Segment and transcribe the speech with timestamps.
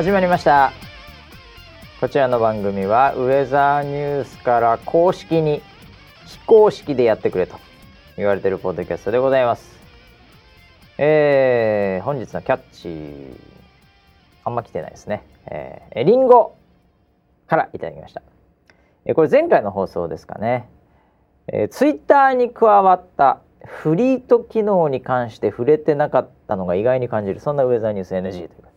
[0.00, 0.72] 始まりました。
[2.00, 5.60] こちらの番組はウェザーニュースから公式に
[6.24, 7.58] 非公式でやってくれと
[8.16, 9.78] 言われているポッドキャストでございます。
[10.96, 13.38] えー、本日のキャッチ
[14.42, 15.22] あんま来てないですね。
[15.50, 16.56] えー、リンゴ
[17.46, 18.22] からいただきました。
[19.04, 20.66] えこれ前回の放送ですかね、
[21.46, 28.69] えー、ツイッターに加わったフリート機能に関して触れてなかったのが意外に感じるそんなウェザーニュース NG というか。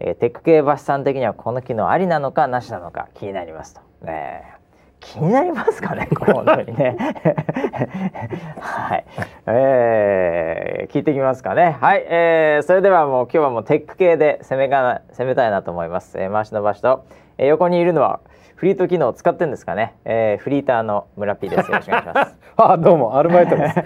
[0.00, 3.80] えー、テック系バスさん的にはこの機能ありなのかなしなのか気になりますと。
[4.06, 4.60] えー
[5.00, 6.96] 気になりますかね、 これ本当にね。
[8.60, 9.04] はい、
[9.46, 11.76] えー、聞いてきますかね。
[11.80, 16.20] はい、えー、それではもう今日はもうテック系で攻めが攻めたいなと思います。
[16.20, 17.04] えー、回し伸ばしと、
[17.38, 18.20] えー、横にいるのは
[18.56, 19.94] フリート機能を使ってんですかね。
[20.04, 21.70] えー、フリーターの村 P です。
[21.70, 22.36] よろしくお願いします。
[22.56, 23.80] あ、どうもアルバイトです。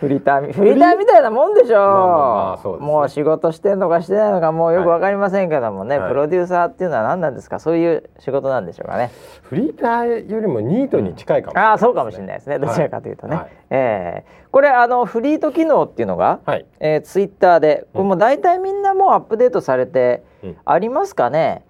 [0.00, 1.76] フリーターフリーターみたいなもんでしょ。
[1.76, 7.58] う、まあまあまあうね、もう仕事してんのかしてないのかもうよくわかりませんけどもね、はい、プロデューサーっていうのは何なんですか？
[7.60, 9.10] そういう仕事なんでしょうかね。
[9.42, 11.66] フリーターよりもニートに近いかもしれない、ね。
[11.66, 12.58] うん、ああそうかもしれないですね。
[12.58, 16.66] どちらかというとね、はい、えー、これあのフリート機能っていうのが、はい。
[16.80, 20.24] えー、ツイッターでこれも大体みんなもうアップデートされて
[20.64, 21.64] ありますかね、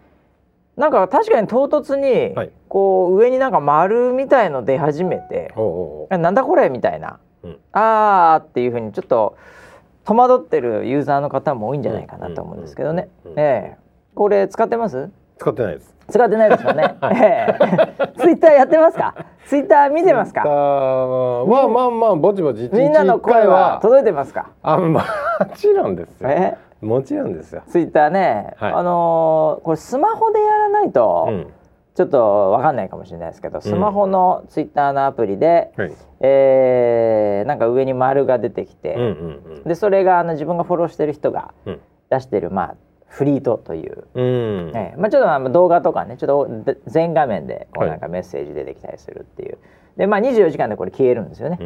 [0.77, 6.19] うん、なんか確かに唐突に、はい、こう上になんか丸みたいの出始めて、おうおう。
[6.19, 6.70] なんだこれ？
[6.70, 9.37] みたいなうん、あーっていうふうにちょっと
[10.05, 13.09] 戸惑ってるユーザーの方も多いんじゃないかなと思うんですけどね。
[13.37, 15.11] ええこれ使ってます？
[15.39, 15.95] 使ってないです。
[16.11, 16.97] 使ってないですよね。
[17.03, 19.15] ええツイッターやってますか？
[19.47, 20.44] ツイッター見てますか？
[20.44, 24.50] まあまあまあぼちぼちみんなの声は届いてますか？
[24.62, 25.00] あも
[25.56, 26.28] ちろんですよ。
[26.31, 27.62] えもちろんですよ。
[27.69, 31.26] ツイッターね、はい、あのー、これスマホでやらないと。
[31.28, 31.53] うん
[31.94, 39.09] ちょっとわかんないかもしれないですけど、スマホのツイッターのアプリで、うん、えー、なんか上に丸が出てきて、うんうん
[39.59, 41.55] うん、でそれがあの自分がフォローしてる人が
[42.10, 42.75] 出してる、まあ
[43.06, 51.59] フリートという、うん、えー、まあ、ちょっとまあ動画とかねちょっと全画面でこうなんかメッセージ出てきたりするっていう、はい、でまあ24時間でこれ消えるんですよね。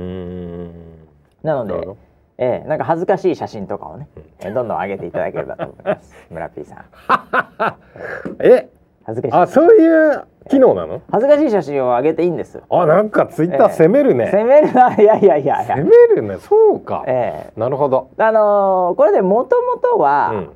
[1.42, 1.96] なので
[2.40, 4.08] えー、なんか恥ずかしい写真とかをね、
[4.38, 6.14] えー、どんどん上げていただければと思います。
[6.30, 6.84] 村 P さん。
[8.38, 8.68] え？
[9.08, 9.34] 恥ずかしい。
[9.34, 11.00] あそういう機能なの？
[11.10, 12.60] 恥ずかしい写真を上げていいんです。
[12.68, 14.94] あなんかツイッター攻めるね、えー、攻めるな。
[15.00, 16.36] いやいやいや攻めるね。
[16.38, 18.10] そうか、えー、なるほど。
[18.18, 20.50] あのー、これでもともとは、うん、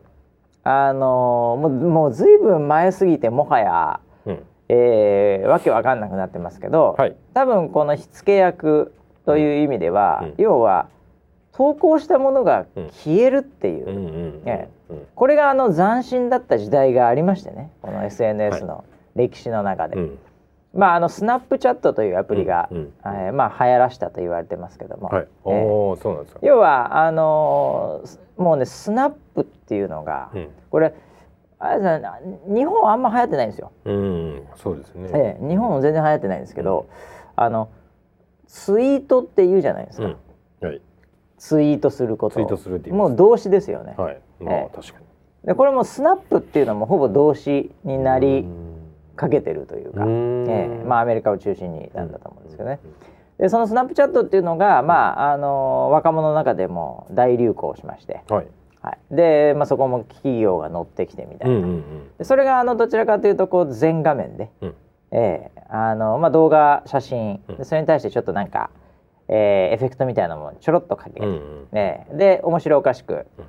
[0.65, 4.39] あのー、もうもうずいぶん前すぎてもはや、うん、
[4.69, 8.93] えー、わけわかんなくなってますけど、はい、多分この火付け役
[9.25, 10.89] という意味では、うん、要は
[11.53, 12.67] 投稿したものが
[13.05, 14.41] 消えるっていう、
[15.15, 17.71] これがあの斬新だった時代がありましてね。
[17.83, 19.97] この SNS の歴史の中で。
[19.97, 20.11] はい、
[20.75, 25.29] まあ、あのスナップチャットというアプリが、うんうん、えー、まあ、流行らしたと言われてますけども、はい。
[25.45, 26.41] えー、そうなんですか。
[26.43, 30.95] 要はあのー、もうねスナップっていうのが、うん、これ
[31.59, 32.01] あれ
[32.49, 33.73] 日本あんま流行ってないんですよ。
[33.85, 36.89] うん、そうですね、えー、日本も全然流行ってないんですけど、
[37.37, 37.69] あの
[38.47, 40.17] ツイートって言うじゃないですか。
[40.63, 40.81] はい
[41.43, 42.37] ツイートすること。
[42.37, 43.95] ツイートするってもう動詞ですよね。
[43.99, 44.21] はい。
[44.39, 45.07] まあ、えー、確かに。
[45.45, 48.47] でこれもスナップっていうのもほぼ動詞になり
[49.17, 52.79] かけてるというか、えー、まあアメリカを中心になんだと思うんですけどね。
[53.39, 58.47] でそのスナップチャットっていうのが、まああの若者の中でも大流行しまして、はい。
[58.81, 61.83] はい、で、まあ、そこも企業が乗ってきてみたいな、うんうんうん、
[62.19, 64.75] でそれがあのどちらかというとこう全画面で、うん、
[65.13, 67.41] えー、あのまあ、動画写真。
[67.59, 68.71] でそれに対してちょっとなんか
[69.35, 73.45] えー、エフェクトみたいなのもちょろっとかけて、うんうん、ね、で面白おかしく、うん、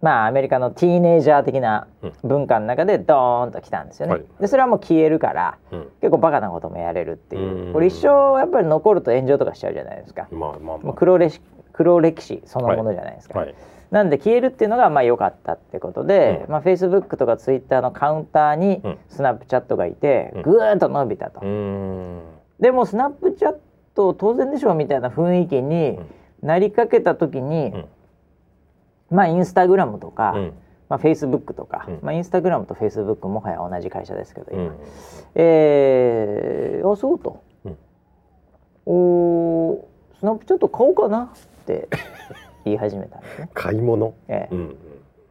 [0.00, 1.88] まあアメリカのティーネイジャー的な
[2.22, 4.12] 文化の中でドーンと来たんですよね。
[4.14, 10.28] はい、でそれはもう消えるから、うん、結構バカなこともやれるっていう、これ一生やっぱり残ると炎上とかしちゃうじゃないですか。
[10.30, 11.40] まあまあまあ、黒歴
[11.72, 13.40] 黒歴史そのものじゃないですか。
[13.40, 13.48] はい。
[13.48, 13.56] はい、
[13.90, 21.40] なんで消えるっていうのがまあ良かったってことで、うん、まあ、フェイスブックとかツイッターのカウンターにスナップチャットがいて、ぐーっと伸びたと。
[22.60, 23.52] でもスナップチャッ
[23.98, 25.98] と当然でしょうみたいな雰囲気に
[26.40, 27.86] なりかけた時に、うん、
[29.10, 30.52] まあインスタグラムとか、うん、
[30.88, 34.78] まあ、フェイスブックとか、うん、まあ、インスタグラムとフェイスブックもはや同じ会社ですけど今、うん、
[35.34, 37.76] えー、あそうと、うん、
[38.86, 39.88] お
[40.20, 41.88] スナップちょっと買おうかなって
[42.64, 43.50] 言い始めたんですね。
[43.52, 44.76] 買い物、えー、うん、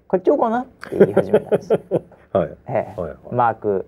[0.09, 1.71] 買っちゃおうかなって言い始めたんです。
[2.33, 3.85] はい、えー、はいはい、マーク。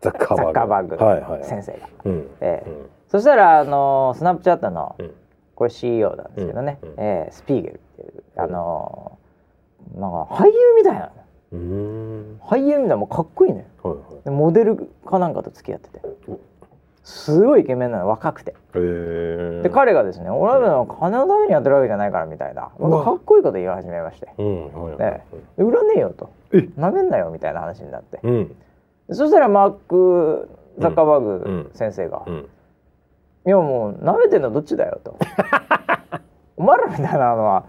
[0.00, 1.44] ザッカーバーグ。
[1.44, 4.96] 先生が、はいはい、えーそしたらあのスナップチャットの、
[5.54, 11.12] これ CEO なんですけどね、うん、えー、スピーゲルっていうあのー、なんか俳優みたいな。
[11.52, 14.76] 俳優みたいなもうかっこいいね、はいはい、モデル
[15.06, 16.00] かなんかと付き合ってて。
[17.06, 22.72] すごいイケメンなの若くて、で彼がですね俺は金のためにやってるわけじゃないからみたいな。
[22.80, 25.22] もっとかっこいいこと言い始めまして、ね、
[25.56, 26.30] 売らねえよと。
[26.76, 28.56] なめんなよみたいな話になって、うん、
[29.12, 30.48] そしたらマーク・
[30.78, 32.24] ザッカーバーグ先生が
[33.46, 35.16] 「いやもうなめてんのどっちだよ」と
[36.56, 37.64] 「お前らみたいなのは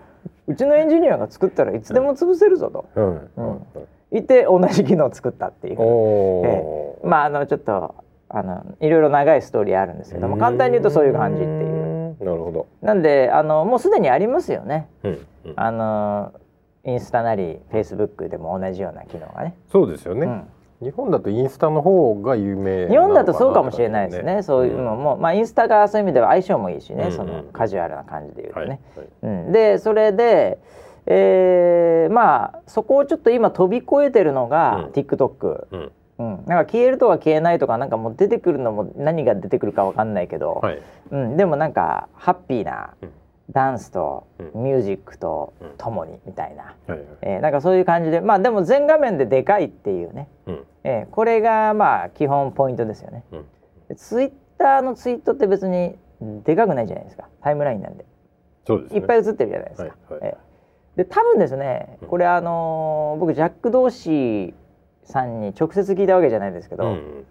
[0.47, 3.65] うちのエンジニアが作ったらいつでも潰せるぞと」うん。
[4.09, 7.95] 言って同じ機能を作ったっていう、えー、まああのちょっと
[8.29, 11.97] あのいろいろ長いストーリーあるんですけども簡単に言うとそういう感じっていう。
[12.23, 12.67] なるほど。
[12.81, 14.87] なんであのもうすでにありますよね。
[15.03, 15.11] うん。
[15.45, 16.31] うん、あの
[16.85, 19.55] インスタなりフェイスブックでも同じような機能がね。
[19.69, 20.25] そうですよね。
[20.25, 20.47] うん
[20.81, 27.09] 日本だとインスタの方が有名日本だとそうかもしれないですね、そういうのも、うん、まあインスタがそういう意味では相性もいいしね、うん。
[27.09, 28.65] うん、そのカジュアルな感じで言うとね、
[28.95, 30.59] はいはい、うん、でそれで、
[31.07, 35.91] えー、まあそこをちょっと今飛び越えてるのが、うん、TikTok、うん。
[36.19, 40.81] うん、なんか消えるとか消えないとかなんかもう出てくるのも何が出てくるかわかんないけど、はい、
[41.11, 42.95] うん、でもなんかハッピーな
[43.51, 53.23] ダンスとミュージックとともにみたいな、うん、えー、なんかそういう感じでまあでも全画面ででかいっていうね、うん、えー、これがまあ基本ポイントですよね。
[53.31, 53.37] う
[53.93, 55.95] ん、ツイッターのツイートって別に
[56.43, 57.29] でかくないじゃないですか。
[57.41, 58.05] タイムラインなんで。
[58.93, 59.95] いっぱい映ってるじゃないですか。
[60.21, 64.53] えー、で多分ですねこれあのー、僕ジャック・ドーシー
[65.05, 67.25] さんに直接聞いたわけじゃないですけど、うん、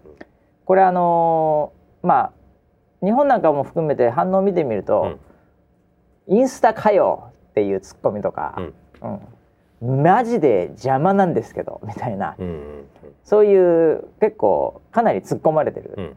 [0.65, 2.31] これあのー、まあ
[3.05, 5.19] 日本なんかも含めて反応を見てみると、うん、
[6.27, 8.55] インスタかよっていうツッコミとか、
[9.81, 12.35] うん、マジで邪魔なんですけどみたいな、
[13.23, 16.15] そういう結構かなり突っ込まれてる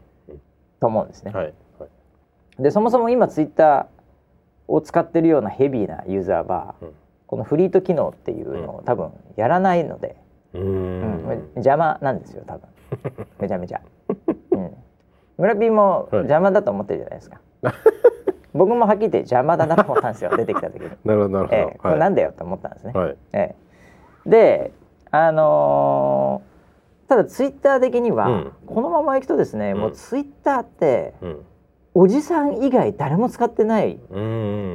[0.79, 1.31] と思うんですね。
[1.31, 1.85] はいは
[2.59, 6.75] い、でそもそも今ツイッターを使ってるようなヘビーなユーザーは、
[7.27, 10.15] このフリート機能っていうのを多分やらないので。
[10.53, 12.67] うん、邪魔なんですよ多分。
[13.39, 13.81] めちゃめちゃ、
[14.51, 14.75] うん、
[15.37, 17.73] 村ピーも邪魔だと思ってるじゃないですか、はい、
[18.53, 20.35] 僕もはっきり言って邪魔だなと思ったんですよ。
[20.35, 20.89] 出てきた時に。
[21.05, 24.71] なるほどなるほど、えー、これなんだよと思ったんですね、はい、えー、で
[25.11, 31.45] あのー、ただツイッター的には、うん、このままいくとですね、うん、もうツイッターって、うん、
[31.93, 33.99] おじさん以外誰も使ってない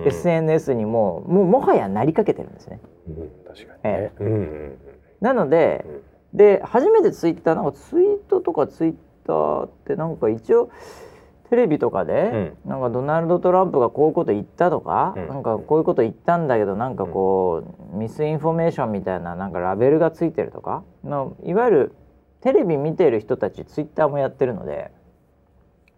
[0.04, 2.80] SNS にももうもはやなりかけてるんですね。
[3.08, 4.78] うん、確かに、ね、えー、うん。
[5.20, 5.86] なので、
[6.32, 8.94] うん、で初めてツイッターなんかツイートとかツイッ
[9.26, 10.70] ターってなんか一応
[11.50, 17.62] テレビとかで、うん、なんかドナルド・トランプがこういうこと言ったとか、うん、なんかこういうこと言ったんだけどなんかこ
[17.92, 21.94] う、 misinformation みたいななんかラベルがついてるとかのいわゆる
[22.40, 24.90] テレビ見てる人たちツイッターもやってるので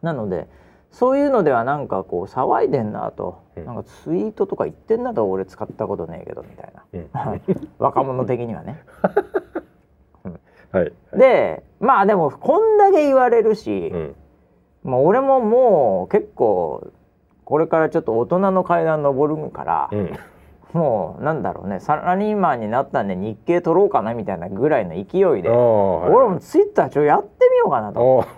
[0.03, 0.49] なので
[0.91, 8.83] そういうのではなんかこう騒いでんなと、うん、なんかツイートとか言ってんなと俺使ったことねえけどみたいな、うん、 若者的にはね。
[10.71, 14.17] はい、でまあでもこんだけ言われるし、うん、
[14.85, 16.93] まあ俺ももう結構
[17.45, 20.19] これからちょっと大人の階段登るから、うん、
[20.73, 25.05] もうなんだろうねサラリーマンになったんで日経取ろうかなみたいなぐらいの勢い
[25.43, 25.55] で、は
[26.09, 28.27] い、俺もツイッターちょやってみようかなと。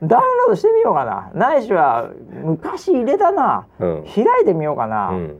[0.00, 1.30] ダウンロードしてみようかな。
[1.34, 2.10] ないしは
[2.42, 5.36] 昔入れたな、うん、開いてみようかな、うん、って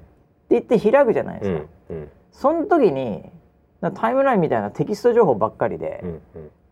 [0.51, 3.31] 言って開くじゃないですか、うん、その時に
[3.95, 6.05] タイムラインみたいなテキスト情報ばっかりで、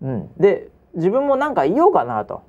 [0.03, 0.31] うん。
[0.37, 2.43] で自分もなんか言おうかなと、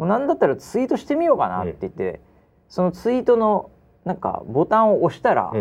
[0.00, 2.20] もうなんだったらツイートしてみようかなって言って、
[2.68, 3.68] そのツイートの
[4.06, 5.52] なんかボタンを押したら、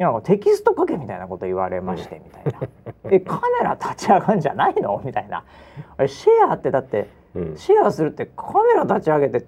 [0.00, 2.68] いやテキスト書けみたいなこと言われまして、みたいな
[3.10, 5.44] 「えカメラ立ち上がるんじゃないの?」みたいな
[6.08, 7.08] 「シェアってだって
[7.54, 9.46] シェアするってカメラ立ち上げて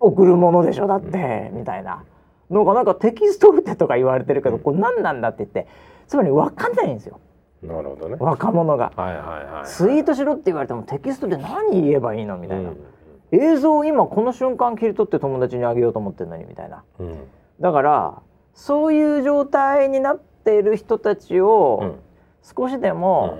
[0.00, 0.86] 送るものでしょ？
[0.86, 2.04] だって、みたいな。
[2.50, 5.66] のがなんかテキスト打てとか言われてるけど、これ何なんだって言って
[6.06, 7.20] つまり分かんないんですよ。
[7.62, 8.16] なるほどね。
[8.20, 12.78] 若者が、はいはいはい、ツイートしろって言われてもテキストで何言えばいいのみたいな、うん、
[13.32, 17.18] 映像を今この瞬間切り取って友達にあげようと思ってるのにみたいな、うん、
[17.60, 18.22] だから
[18.54, 21.96] そういう状態になっている人たちを
[22.42, 23.38] 少しでも、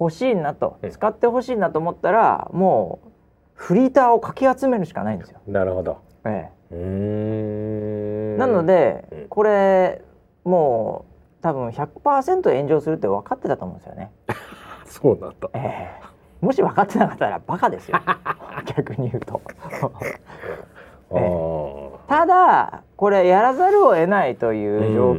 [0.00, 3.08] 欲しいなと、使ってほしいなと思ったらもう
[3.54, 5.40] フリーターをかき集めるしかないんですよ。
[5.46, 5.98] なるほど。
[6.24, 8.36] ええ。
[8.38, 10.02] なのでこれ
[10.44, 11.07] もう
[11.40, 14.12] 多分100%炎上するって分かってたと思うんですよね。
[14.86, 15.48] そうなんだ。
[15.54, 16.44] ええ。
[16.44, 17.98] もし分かってなかったらバカですよ。
[18.76, 19.40] 逆に言うと。
[21.10, 25.12] ええ、ただこれやらざるを得ないという状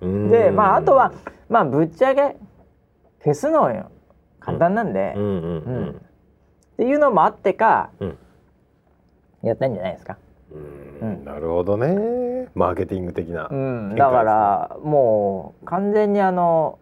[0.00, 1.12] 況でまああとは
[1.48, 2.36] まあぶっちゃけ
[3.24, 3.90] 消すのよ
[4.38, 6.00] 簡単なんで、うん
[6.74, 7.90] っていうのもあってか、
[9.42, 10.18] やったんじゃないですか。
[11.02, 11.24] うん。
[11.24, 12.26] なるほどね。
[12.56, 16.78] マーケティング的な、うん、だからもう完全にあの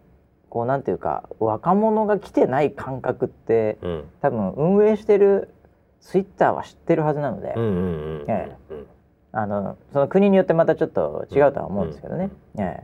[0.49, 5.49] こうなんていうか若者が来てない感覚って、うん、多分運営してる
[5.99, 7.53] ツイッターは知ってるはずなので、
[8.27, 8.83] ええ、
[9.33, 12.29] あのその国によってまたちょっと違うとは思うんですけどね。
[12.57, 12.83] え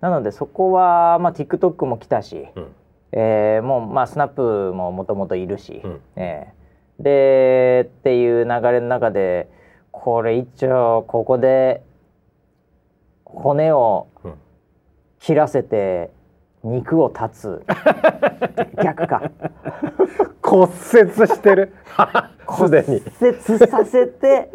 [0.00, 2.66] なのでそこは、まあ、TikTok も来たし、うん、
[3.12, 9.50] えー、もう、まあ、スナップももともといるし、うん、えー、でっていう流れの中で
[10.02, 11.82] これ一応ここで
[13.22, 14.06] 骨を
[15.18, 16.10] 切らせて
[16.64, 17.62] 肉を断つ。
[18.82, 19.30] 逆か。
[20.42, 21.74] 骨折してる。
[22.46, 23.00] 骨折
[23.58, 24.50] させて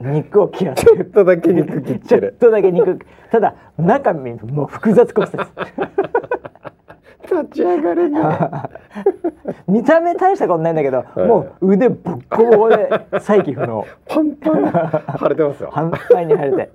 [0.00, 0.96] 肉を切らせる。
[0.96, 2.36] ちょっとだけ肉切ってる。
[2.40, 2.98] ちょっとだけ肉。
[3.30, 5.46] ただ中身も複雑骨折
[7.30, 9.50] 立ち上がれない。
[9.70, 13.84] 見た目大したことないんだけど、はい、もう腕ボッコボコで再起不能。
[14.06, 15.18] パンパン。
[15.18, 15.70] 腫れてますよ。
[15.72, 16.70] 反対に腫れて。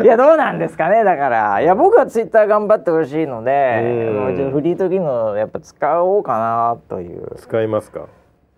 [0.02, 1.60] いやどうなんですかねだから。
[1.60, 7.34] いや僕はツイッター頑張ってほしいのでもうフリート機能やっぱ使おうかなという。
[7.36, 8.06] 使いますか？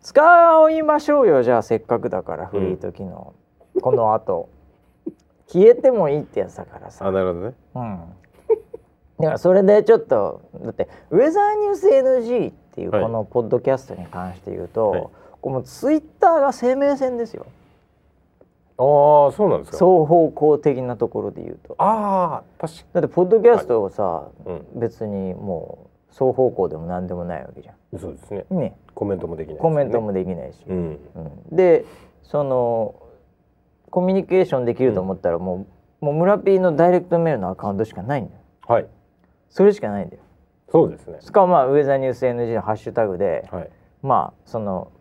[0.01, 3.33] 使いましょうよじゃあせっかくだからフリート機能、
[3.75, 4.49] うん、この後。
[5.51, 7.07] 消えてもいいってやつだからさ。
[7.07, 7.55] あなるほどね。
[7.75, 8.01] うん
[9.19, 15.07] だからそれでちょっとだってウェザーニュース NG っていうこのポッドキャストに関して言うと、はい、
[15.41, 17.47] このツイッターが生命線ですよ。
[18.81, 19.77] ああそうなんですか。
[19.79, 21.75] 双方向的なところで言うと。
[21.79, 24.51] ああ確かだってポッドキャストをさ、はい。
[24.51, 27.99] うん、別にもう双方向でも何でもないわけじゃん。
[27.99, 28.45] そうですね。
[28.51, 28.77] ね。
[28.95, 31.21] コメントもできない、ね、コメントもできないし、うん、う
[31.53, 31.85] ん、で
[32.23, 32.95] その
[33.91, 35.67] コミュニケーションできると思ったらもう、うん、
[36.01, 38.41] もう村 P のダイレクトメールのアカウントしかないんだよ。
[38.67, 38.87] はい
[39.49, 40.23] それしかないんだよ。
[40.71, 41.19] そうですね。
[41.21, 43.71] しかもまあウェザーニュース NG のハッシュタグで、はい、
[44.03, 44.93] まあその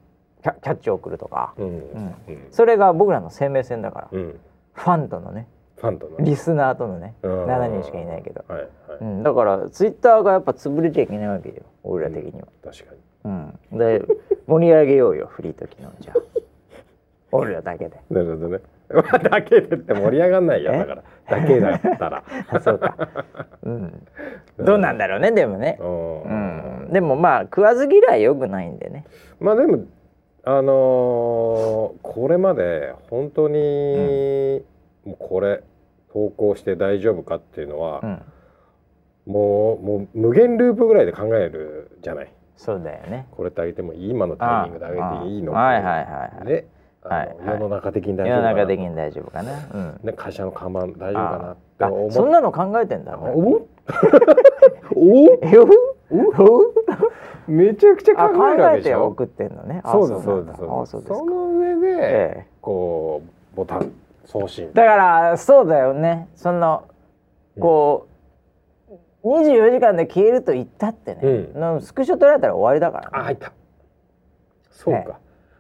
[0.44, 1.68] キャキャッチを送るとか、うん。
[1.68, 2.16] うん、
[2.52, 4.40] それが僕らの生命線だから、うん、
[4.74, 5.48] ファンとのね。
[5.76, 7.16] ファンとのリスナーとのね。
[7.22, 8.70] 7人しかいないけど、はいはい。
[9.02, 11.56] うん、だからツイッターがやっぱ潰れちゃいけないわけよ。
[11.84, 13.00] 俺ら的には、確かに、
[13.72, 14.02] うん、で
[14.48, 15.28] 盛り上げようよ。
[15.28, 16.14] フリート機能じゃ
[17.32, 18.02] 俺らだけで。
[18.10, 18.60] なるほどね
[19.30, 20.72] だけでって盛り上がんないよ。
[20.72, 21.04] だから。
[21.30, 22.24] だけだったら。
[22.62, 22.96] そうか、
[23.64, 24.08] うん、
[24.60, 29.04] どうなんだろうねでもね、うん、でもまあ食わず嫌いよくないんでね。
[29.40, 29.80] まあでも
[30.46, 34.64] あのー、これまで本当に、
[35.06, 35.62] もうこれ
[36.14, 38.22] 投稿して大丈夫かっていうのは、うん、
[39.26, 42.32] もうもう無限ループぐらいで考えるじゃない。
[42.56, 43.28] そうだよね。
[43.32, 44.10] これってあげてもいい？
[44.12, 46.66] 今のタイミングであげていいのはいはいはいはい、ね
[47.08, 53.18] はい、世の中的に大丈夫世の中的に大丈夫かな、うん、ね、会社の看板大丈夫かなって思そんなの考えてんだ。
[53.18, 53.68] おお
[57.48, 59.82] めちゃくちゃ考えるわけでしょ送ってんのね。
[59.86, 60.60] そうですそうです
[61.08, 63.22] その上で、ええ、こ
[63.54, 63.92] うボタン
[64.26, 64.72] 送信。
[64.74, 66.28] だからそうだよね。
[66.36, 66.84] その
[67.60, 68.08] こ
[69.24, 71.22] う、うん、24時間で消えると言ったってね、
[71.56, 73.54] うん、スクショ取られたら終わりだから、ね、あ入った。
[74.70, 75.08] そうか、ね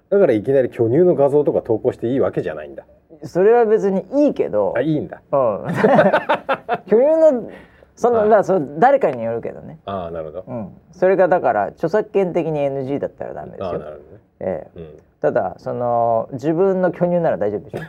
[0.09, 2.85] だからいきなり巨乳の画像とか投稿していいわけじゃないんだ。
[3.23, 4.73] それは別にいいけど。
[4.75, 5.65] あいいんだ、うん、
[6.85, 7.49] 巨乳の
[7.95, 9.79] その、まあ、その誰かによるけどね。
[9.85, 13.69] ああなるほど、うん、それがだから著作権的に NG だったらダメですよ。
[13.69, 14.01] あなるほどね、
[14.39, 17.79] ええ、うん、ただその自分の巨乳なら大丈夫でしょ。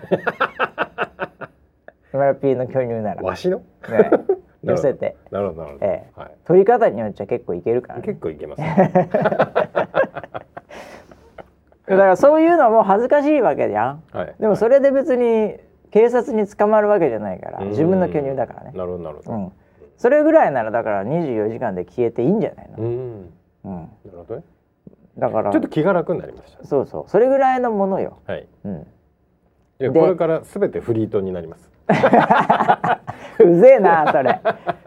[2.17, 3.23] 村 P の巨乳なら。
[3.23, 3.59] わしの、
[3.89, 4.11] ね、
[4.63, 5.15] 寄せて。
[5.31, 6.21] なるほどなるほど、ええ。
[6.21, 9.11] はい、取り方によっちゃ結構いけるから、ね、結構いけます、ね
[11.89, 15.57] だからそういうのも恥ずかしいわけじゃん、はい、でもそれで別に
[15.91, 18.73] 警察に捕まるわけじゃないから自分の巨乳だからね。
[18.75, 19.53] なるほどなるほど、うん、
[19.97, 22.77] それぐらいならだから24時間で消えていいんじゃないの？
[22.79, 23.33] うん、
[23.65, 23.81] うん、な
[24.13, 24.43] るほどね。
[25.17, 27.11] だからちょっと気が楽になりました、ね、そうそう。
[27.11, 28.19] それぐらいのものよ。
[28.27, 28.87] はい、うん、
[29.81, 31.71] じゃこれからすべてフリートになります。
[33.43, 34.41] うぜえなそれ。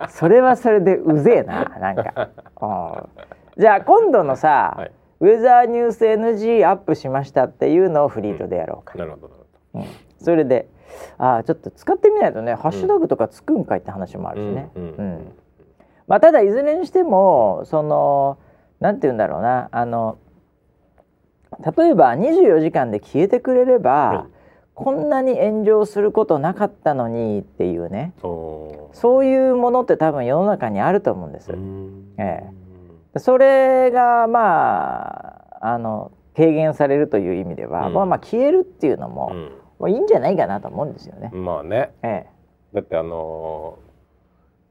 [0.09, 2.29] それはそれでうぜえななんか。
[3.57, 10.67] じゃあ今度のさ、はいウェザーニュース NG アップしましたっていうのをフリートでやろうか、なるほどなるほど、うん、それで
[11.19, 15.31] あちょっと使ってみないとねハッシュタグとかつくんかいって話もあるしね、うん
[16.07, 18.39] まあ、ただいずれにしてもその
[18.79, 20.17] なんて言うんだろうなあの
[21.77, 24.27] 例えば24時間で消えてくれれば、
[24.73, 28.13] こんなに炎上することなかったのにっていうね。
[28.21, 31.51] そういうものって多分世の中にあると思うんです。
[32.17, 32.60] ええ
[33.17, 39.31] それがまああの軽減されるという意味では、うん、まあまあ消えるっていうのも、
[39.79, 41.29] うん、いいんじゃないかなと思うんですよね。
[41.33, 42.27] まあね、ええ、
[42.73, 43.77] だってあの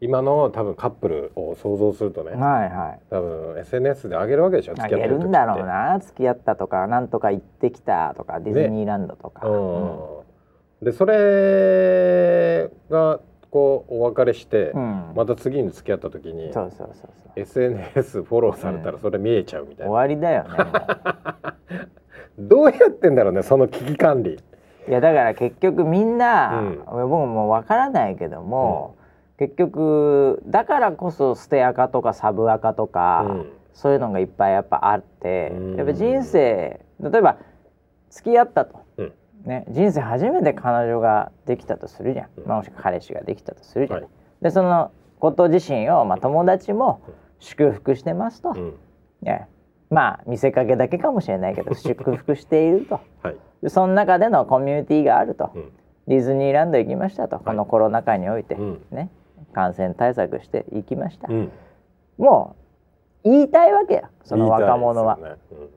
[0.01, 9.47] ー、今の多分カップルを想像するとね、はいはい、多分 SNS で上げるわけでしょ付き合ってるんだろうな付き合ったとかなんとか行ってきたとかディズニーランドとか。
[9.47, 17.33] ね、うん、でそれがこうお別れして、うん、また次に付き合った時にそうそうそうそう。
[17.37, 20.51] SNS フォローされたらそれ見えちゃうみたいな、終わりだよね。
[22.39, 24.39] どうやってんだろうねその危機管理。
[24.89, 28.97] いやだから結局みんな、うん、僕もわからないけども、
[29.39, 37.37] うん、結局だからこそ捨て垢とかサブ垢とか、うん、そういうのがいっぱいやっぱあって、やっぱ人生例えば
[38.11, 38.81] 付き合ったと、
[39.45, 44.01] ね、人生初めて彼女ができたとするじゃん、まあ、もしくは彼氏ができたとするじゃん。
[44.01, 44.11] はい、
[44.43, 47.01] でそのこと自身を、まあ、友達も
[47.39, 48.55] 祝福してますと、
[49.23, 49.49] ね、
[49.89, 55.73] まあ見せかけだけかもしれないけど 祝福していると、はい、でその中でのコミュニティがあると、うん、
[56.07, 59.11] ディズニーランド行きましたと、はい、このコロナ禍において、うん、ね。
[59.53, 61.53] 感染対策して行きました、うん、
[62.19, 62.57] も
[63.25, 65.17] う言いたいわけよその若者は。
[65.17, 65.31] で、ね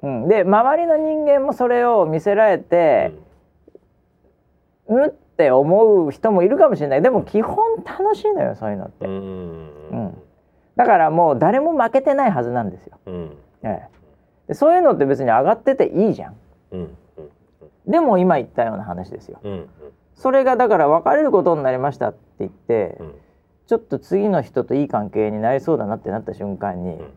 [0.04, 3.12] うん、で周りの人間もそれを見せられて、
[4.88, 9.06] うんって思う人もいるかもしれないでも基本楽しいのよそういうのって。
[9.06, 10.18] うん
[10.76, 12.98] だからもう誰も負けてないはずなんですよ。
[13.62, 13.90] ええ、
[14.48, 16.36] でそういうのって別に上がってていいじゃん。
[16.72, 16.98] うん
[17.88, 19.40] でも今言ったような話ですよ。
[19.44, 19.70] うんうん、
[20.16, 23.14] それがだから別れることになりましたって言って、うん、
[23.68, 27.14] ちょっと次の人といい関係になりそうだなってなった瞬間に、うん、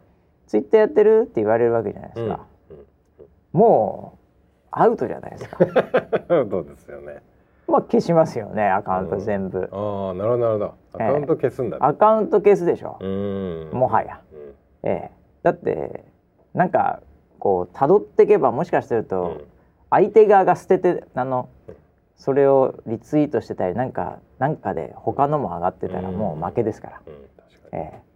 [0.49, 2.47] ツイッターやってるって言われるわけじゃないですか。
[2.71, 2.87] うんうん、
[3.53, 4.19] も
[4.65, 5.59] うアウトじゃないですか。
[6.29, 7.23] アウトですよね。
[7.69, 9.69] まあ消しますよねアカウント全部。
[9.73, 10.75] ああなるほどなるほど。
[10.95, 11.81] アカウント消すんだ、ね。
[11.83, 12.99] えー、アカウント消すでしょ。
[13.73, 14.21] もはや。
[14.83, 15.11] ええ。
[15.43, 16.05] ー、だって
[16.55, 17.01] なんか
[17.39, 19.43] こう辿っていけばもしかすると、
[19.91, 21.49] 相手側が捨ててあの
[22.17, 27.01] それをリツイートしてたりなんかなんかで他のも上がってたらもう負けですから。
[27.73, 28.07] ええ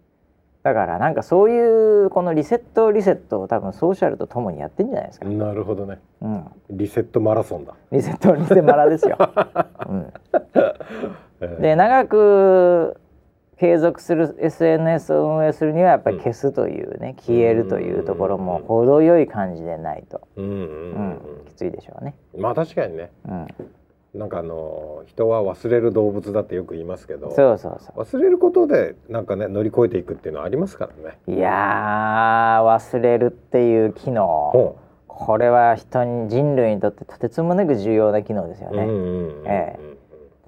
[0.63, 5.27] だからなんかそういうこのリセットリセットを多分ソーシャルとともにやってんじゃないですか。
[5.27, 5.99] なるほどね。
[6.21, 6.45] うん。
[6.69, 7.73] リセットマラソンだ。
[7.91, 9.17] リセットリセマラですよ。
[9.89, 10.13] うん。
[11.61, 12.97] で長く
[13.61, 22.15] 継続する SNS を運営するにはやっぱり消すというね、消えるというところも程よい感じでないと、うんきついでしょうね。
[22.35, 23.47] まあ確かにね、うん、
[24.13, 31.17] なんかあの人は忘れる動物だってよく言いますけどそうそうそう忘れることでなんかね乗り越えていくっていうのはありますからね。
[31.27, 34.75] いや忘れるっていう機能、
[35.07, 38.85] これは人に人類にとってとてつもなく重要な機能ですよね。
[39.45, 39.97] ええ、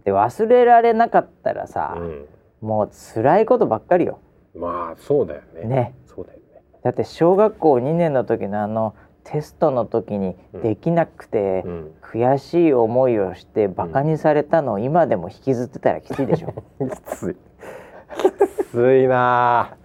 [0.06, 2.26] で忘れられなかったらさ、うん
[2.64, 4.20] もう辛いことばっかりよ。
[4.56, 5.66] まあそうだよね。
[5.66, 5.96] ね。
[6.08, 6.62] そうだよね。
[6.82, 16.54] だって小学校2年の時のあのテストの時にできなくて、うん、悔しい思いをしてバカにされたのを今でも引きずってたらきついでしょ。
[16.90, 17.36] きつい。
[17.36, 19.76] きついな。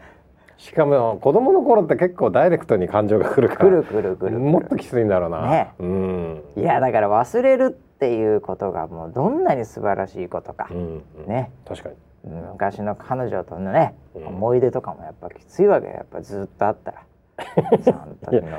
[0.56, 3.70] しかも子供の頃って結構ダイレクトに感情が来るから。
[3.70, 5.48] くるくるくるもっときついんだろうな。
[5.48, 5.72] ね。
[5.78, 6.42] うん。
[6.56, 10.68] いやだから忘れるっていうことがもうどんなに素晴らしいことか。
[10.70, 11.52] うん、ね。
[11.66, 11.96] 確かに。
[12.24, 17.02] 昔の彼女とのね、うん、思い出とかもやっぱきついわけやっぱずっとあったら。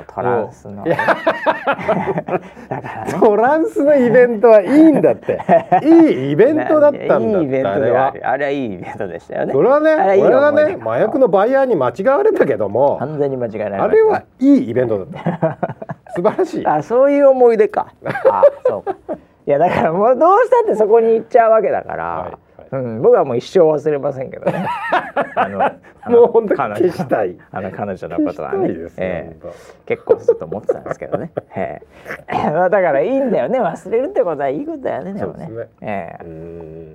[0.06, 5.38] トランスの、ね、だから、ね、トランスのイベントはいいんだって。
[5.84, 9.52] いいイベントだったんだいいイベントであれあれはいいイベントでしたよね。
[9.52, 15.58] それはね俺がね麻薬のバイヤーに間違われたけども完全に間違いないあれはいいイベントだった。
[16.16, 16.66] 素晴らしい。
[16.66, 17.88] あそういう思い出か。
[18.30, 18.90] あそう
[19.46, 24.66] いやだからもうどうしたってそこに行っちゃうわけだから、はいうん、僕はもう一生忘れませんけどね。
[25.34, 25.58] あの
[26.06, 27.36] もう本当に消したい。
[27.50, 31.32] あの彼女のことはね、えー、結構ずっと思ってたんですけどね。
[31.56, 33.60] えー、だからいいんだよね。
[33.60, 35.48] 忘れるってことはいいことだよねでもね。
[35.48, 35.68] ね。
[35.80, 36.94] えー、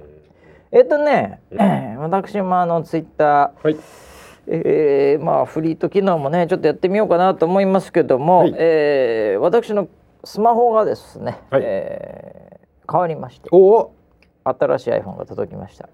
[0.72, 1.42] えっとね、
[2.00, 3.78] 私もあのツイッター、はい。
[4.48, 9.88] えー、まあフリート機能もねちょっとやってみようかなと思いますけども、はい、えー、私の
[10.24, 13.50] スマホがですね、はい、えー、変わりまして。
[13.52, 13.96] おお
[14.46, 15.90] 新しい iPhone が届きました。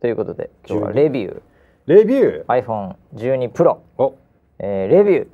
[0.00, 1.42] ということで今日はレビュー。
[1.86, 4.14] レビュー？iPhone12 Pro お、
[4.58, 5.26] えー、レビュー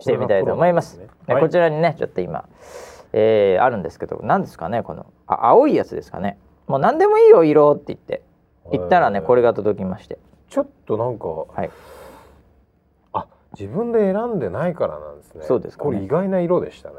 [0.00, 2.48] してみたいと思います、ねはい、こちらにねちょっと今、
[3.12, 6.38] えー、あるんですけど何ですかねこのあ青いやつですかね。
[6.66, 8.22] もう何でもいいよ色って言って。
[8.72, 10.18] 言ったらねこれが届きまして。
[10.48, 11.70] ちょっとなんか、はい、
[13.12, 13.26] あ
[13.58, 15.44] 自分で選んでないからなんですね。
[15.44, 16.96] そうですか、ね、これ意外な色でしたね。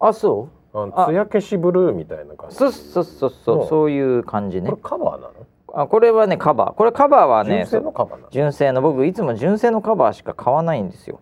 [0.00, 0.54] あそう？
[0.54, 2.56] あ艶消しブルーみたいな感じ。
[2.56, 4.70] そうそうそうそうそういう感じね。
[4.70, 5.32] これカバーなの？
[5.74, 6.72] あこれはねカバー。
[6.74, 11.20] これカバーはね純正のカバーな純正の僕いつも純正のカバーしか買わないんですよ。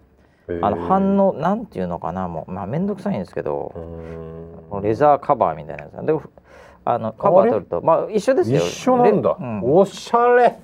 [0.62, 2.28] あの反応なんていうのかな？
[2.28, 3.72] もうまあ面倒くさいんですけど
[4.82, 6.06] レザーカバーみたいなやつ。
[6.06, 6.12] で
[6.84, 8.58] あのカバー取るとまあ一緒ですよ。
[8.58, 10.56] 一緒なんだ、うん、おしゃれ。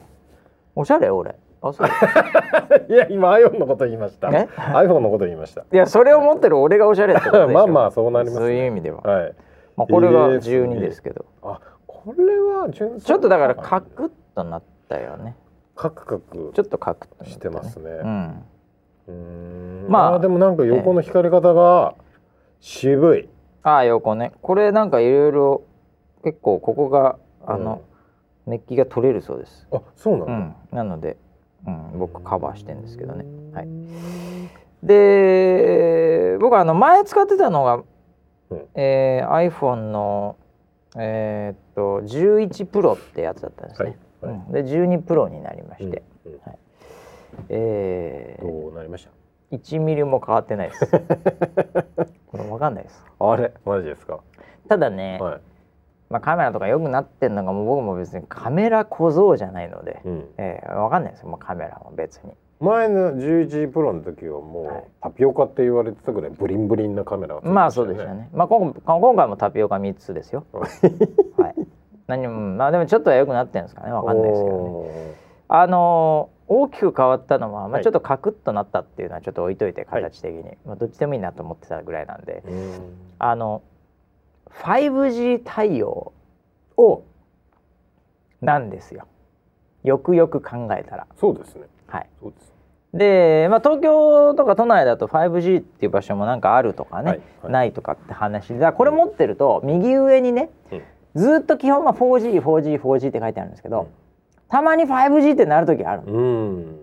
[0.77, 1.88] おしゃれ俺あそう。
[2.92, 4.29] いや今 iPhone のこと言いました。
[4.29, 5.64] iPhone のこと言いました。
[5.72, 9.35] いやそれを持ってる俺がおしゃれってこと まあまあそうなります、ね、そういう意味では、はい、
[9.77, 15.37] まあ、これが12ですけど、あこれは純ちょっとだからカクッとなったよね。
[15.75, 17.90] カクカクちょっとカクッと、ね、してますね。
[19.09, 19.87] うん。
[19.88, 21.94] まあでもなんか横の光り方が
[22.61, 23.29] 渋い。
[23.62, 24.33] ああ横ね。
[24.42, 25.62] これなんかいろいろ
[26.25, 27.83] 結構ここがあの、
[28.46, 29.66] うん、メッキが取れるそうです。
[29.72, 31.16] あそうなの、うん、なので、
[31.66, 33.25] うん、僕カバーしてんですけどね。
[33.55, 33.68] はい。
[34.83, 37.83] で僕あの前使ってたのが、
[38.51, 40.37] うん、えー、iPhone の
[40.96, 44.33] えー、っと11プロってやつだったんですね、はい。
[44.33, 46.33] はい、うん、で12プロになりまして、うん。
[46.33, 46.59] うん、はい、
[47.48, 49.11] えー、どうなりました
[49.57, 50.87] ？1ミリも変わってないです。
[52.27, 53.05] これ分かんないです。
[53.18, 53.53] あれ？
[53.64, 54.20] マジですか？
[54.68, 55.40] ただね、はい、
[56.12, 61.29] まあ、カメラとか良くなってんのがもう僕も別にカメラ小僧じゃないので、うん、えー、分かんないですよ。
[61.29, 62.33] もうカメラも別に。
[62.61, 68.29] 前の11プロの時はもう、はい、タピオカって言われてたぐらいブリンブリンなカメラ、ね、まあそうでしたね。
[68.35, 70.44] まあ今今回もタピオカ3つですよ。
[70.53, 71.55] はい。
[72.07, 73.90] 何もまあでもちょっとは良くなってるんですかね。
[73.90, 75.14] 分かんないですけどね。
[75.48, 82.42] あのー大きく変わったのは、まあ、ちょっとカクッとなったっていうのはちょっと置いといて形的に、はい、まあ、どっちでもいいなと思ってたぐらいなんで。
[83.18, 83.62] あの
[84.61, 86.12] 5G 対応
[86.77, 87.05] を
[88.41, 89.07] なんですよ。
[89.85, 91.07] よくよく考えたら。
[91.17, 91.62] そうですね。
[91.87, 92.09] はい。
[92.21, 92.53] そうです。
[92.95, 98.73] で、まあ、東京とか都内だと 5G っていう場所もなんかあるとかね、はいはい、ないとかって話で。
[98.73, 100.83] これ持ってると右上にね、うん、
[101.15, 103.87] ずっと基本は 4G4G4G 4G, 4G って書いてあるんですけど、うん。
[104.53, 106.77] たまに 5G ってなる時ある、うん、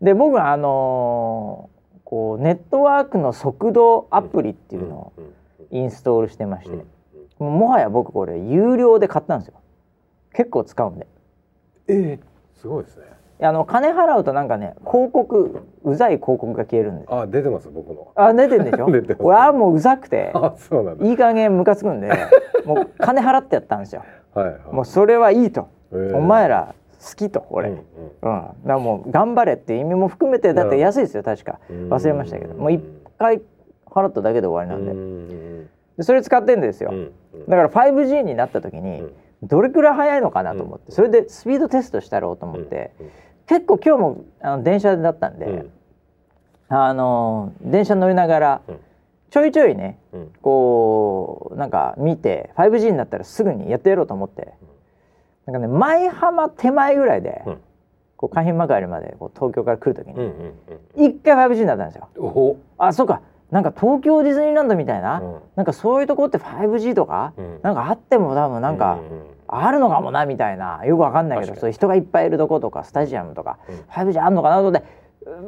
[0.00, 5.12] で僕あのー、こうネットワークの速度アプリっていうのを
[5.70, 6.84] インストールしてまして、
[7.38, 9.54] ももはや僕これ有料で買ったんですよ。
[10.32, 11.06] 結構使うんで。
[11.88, 13.04] えー、すごいですね。
[13.42, 18.10] あの金払うとなんかね広告うざい広告が消えるんであ出てます僕の。
[18.14, 18.86] あ出てんでしょ？
[19.20, 20.30] 俺はもううざくて。
[20.34, 22.10] あそうなんいい加減ムカつくんで
[22.64, 24.02] もう金払ってやったんですよ。
[24.34, 25.68] はい、はい、もうそれはいいと。
[26.14, 27.82] お前ら好きと俺、うん、うん、
[28.22, 31.60] だからもう頑張れって意味も含めてだって安いですよ確か。
[31.70, 32.54] 忘れましたけど。
[32.54, 32.82] もう一
[33.18, 33.40] 回
[33.96, 35.66] 払っただけで終わりなんで。
[35.98, 36.92] でそれ使ってんですよ。
[37.48, 39.02] だから 5G になった時に
[39.42, 42.92] どれくらい速いのかなと思ってそれでスピードテストしたろうと思って
[43.46, 45.66] 結構今日もあの電車だったんで
[46.68, 48.62] あの電車乗りながら
[49.30, 49.98] ちょいちょいね
[50.42, 54.54] こうなんか見て 5G になったらすぐにやってやろうと思って。
[55.46, 57.58] なんかね舞浜手前ぐらいで、うん、
[58.16, 62.08] こう海浜幕張までこう東京から来る時に一、回 5G になったんですよ。
[62.78, 68.98] あそうかなんか東京ディズニーランドみたいな、うん、なんかそういうとこって 5G とか、うん、なんかあっても多分なんか、
[69.48, 74.84] あるのかもなみたいなよくわかんないけどそういう人がいっぱいいるとことかスタジアムとか、うん、5G あんのかなと思って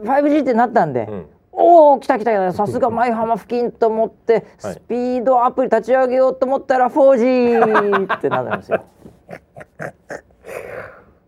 [0.04, 8.84] 5G ってなったんで、うん、おお来た来たさすが 舞浜付近と思ってスピードアプリ立ち上げようと思ったら 4G ってなったんですよ。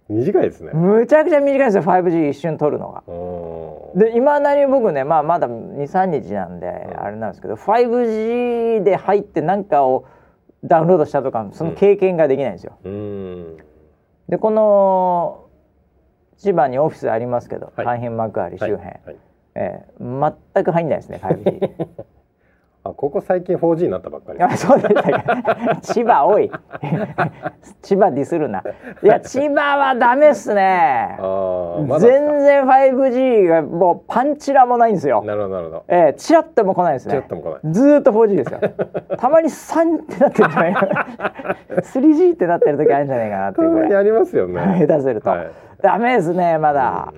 [0.09, 0.73] 短いですね。
[0.73, 3.03] むちゃくちゃ短いですよ 5G 一瞬取るのが
[3.95, 10.07] でいまだに僕ねまあまだ23日なんであれなんですけど 5G で入って何かを
[10.65, 13.57] ダウンロードしたとかその経験ができないんですよ、うん、
[14.29, 15.47] でこの
[16.39, 19.01] 千葉にオフィスありますけど、はい、幕張周辺、はい。
[19.05, 19.17] はい、
[19.55, 21.71] えー、全く入んないですね 5G
[22.83, 24.43] あここ最近 4G になったばっかり。
[24.43, 26.51] あそうでした千葉多い。
[27.83, 28.63] 千葉ディスるな。
[29.03, 31.19] いや千葉はダメっすね。
[31.99, 35.23] 全然 5G がもうパンチラもないんですよ。
[35.27, 35.85] なるほどなるほど。
[35.89, 37.11] えー、チラッとも来ないですね。
[37.13, 37.73] チラッとも来ない。
[37.75, 38.61] ずっと 4G ですよ。
[39.19, 40.75] たまに3ってなってるんじゃない。
[40.75, 41.07] かな
[41.83, 43.95] 3G ってなってる時あるんじゃないかなっていうぐらい。
[43.95, 44.87] ありますよね。
[44.87, 45.51] 下手すると、はい、
[45.83, 47.13] ダメですねまだ、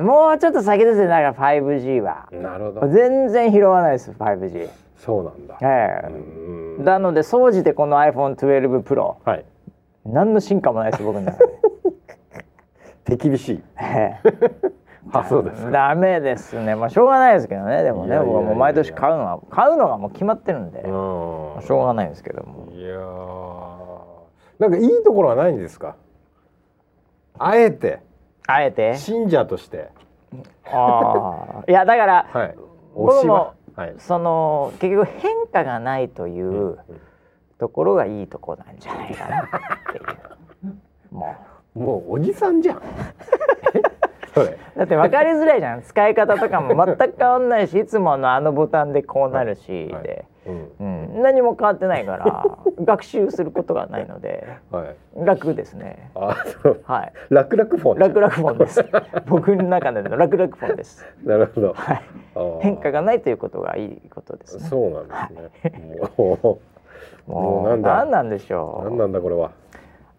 [0.00, 1.08] もうちょっと先ですね。
[1.08, 2.28] だから 5G は。
[2.30, 2.88] なるほど。
[2.88, 4.68] 全然拾わないです 5G
[5.00, 5.58] そうなんだ。
[5.62, 6.08] ええ。
[6.08, 9.44] ー、なので総じてこの iPhone12 Pro、はい、
[10.04, 11.52] 何の進化もないです僕の中で。
[13.16, 13.62] 手厳しい。
[13.80, 14.28] ええ。
[14.28, 14.72] ー
[15.12, 16.76] あそうですダメですね。
[16.76, 17.82] まあしょうがないですけどね。
[17.82, 20.88] でもね僕はもう毎年買うのは買うのがもう決まってるんで、ま
[21.58, 22.68] あ、しょうがないですけども。
[22.70, 22.98] いや
[24.58, 25.96] なんかいいところはないんですか？
[27.38, 28.00] あえて。
[28.46, 28.94] あえて？
[28.94, 29.88] 信者として。
[30.70, 32.54] ああいやだから、はい、
[32.94, 36.78] 僕もはい、その結局変化がないという
[37.58, 39.48] ところがいいとこなんじゃないかなっ
[39.90, 40.76] ていう。
[41.10, 41.34] も
[41.74, 42.82] うもうおじさんじゃん。
[44.76, 45.82] だって分かりづらいじゃん。
[45.82, 49.66] 使い方とかも全く変わんないしいつものあのボタンでこうなるし、
[50.02, 52.46] で、うん、うん、何も変わってないから
[52.80, 56.10] 学習することがないので、はい、楽ですね。
[56.14, 56.80] あそう。
[56.84, 57.12] はい。
[57.28, 58.84] 楽々フォン楽々フォンです。
[59.26, 61.06] 僕の中での楽々フォンです。
[61.24, 62.02] なるほど、はい、
[62.60, 64.64] 変化がないということがいいことですね。
[64.64, 65.14] そうなんで
[65.62, 66.58] すね、も
[67.28, 67.30] う。
[67.30, 67.96] もうなんだ。
[67.96, 68.84] 何なんでしょう。
[68.84, 69.50] 何なんだこれは。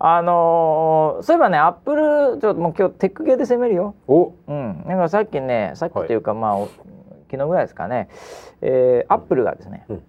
[0.04, 3.94] あのー、そういえばねアップルちょっともう今日テック系で攻めるよ。
[4.08, 4.34] お。
[4.48, 4.84] うん。
[4.88, 6.68] なんかさっきねさっきというか、はい、まあ
[7.32, 8.10] 昨日ぐらいですかね、
[8.62, 10.04] えー、アップルがですね、うん、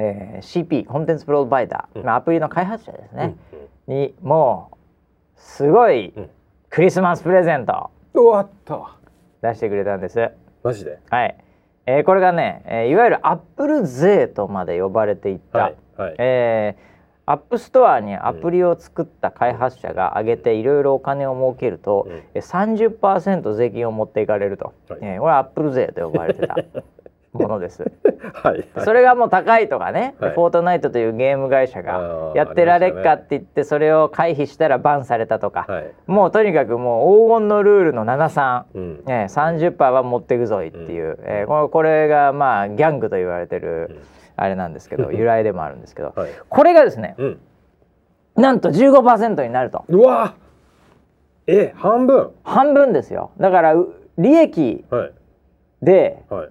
[0.00, 3.34] えー、CP コンテンツプロバイダー、うん、アプリの開発者ですね、
[3.88, 4.76] うん、にもう
[5.34, 6.14] すごい
[6.70, 7.90] クリスマスプレゼント。
[9.42, 10.30] 出してくれたんです。
[10.62, 11.00] マジで？
[11.10, 11.36] はい、
[11.86, 16.88] えー、これがね、えー、いわゆるアップル税とまで呼ばれていた、はいはい、えー
[17.30, 26.56] アップストアにアプリを作った開発者が上げていろいろお金を儲けると、うん、30%税金を持っていかれると、はい、えー、これはアップル税と呼ばれてた
[27.38, 27.84] ものです。
[28.34, 39.02] はい、それがもう高いとかね、はい、フォートナイトというゲーム会社がやってられっかって言ってそれを回避したらバンされたとか、はい、もうとにかくもう黄金のルールの73、うん。
[39.06, 43.98] えー、30%は持っていくぞいっていう、うん、えー、これがまあギャングと言われてる、うん。
[44.38, 47.40] あれなんですけど 由来でもあるんですけど、はい、これがですね、うん、
[48.36, 49.84] なんと15%になると。
[49.88, 50.34] うわ。
[51.46, 52.30] え半分。
[52.44, 53.30] 半分ですよ。
[53.38, 53.74] だから
[54.16, 54.84] 利益
[55.82, 56.48] で、はい、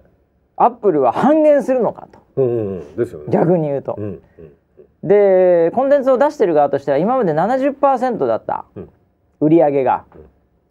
[0.60, 8.64] アップルは半減するのかと、うんうんですよね、逆に言うと、うんうん、でコンテンツを出してる側としては今まで70%だった
[9.40, 10.04] 売り上げが、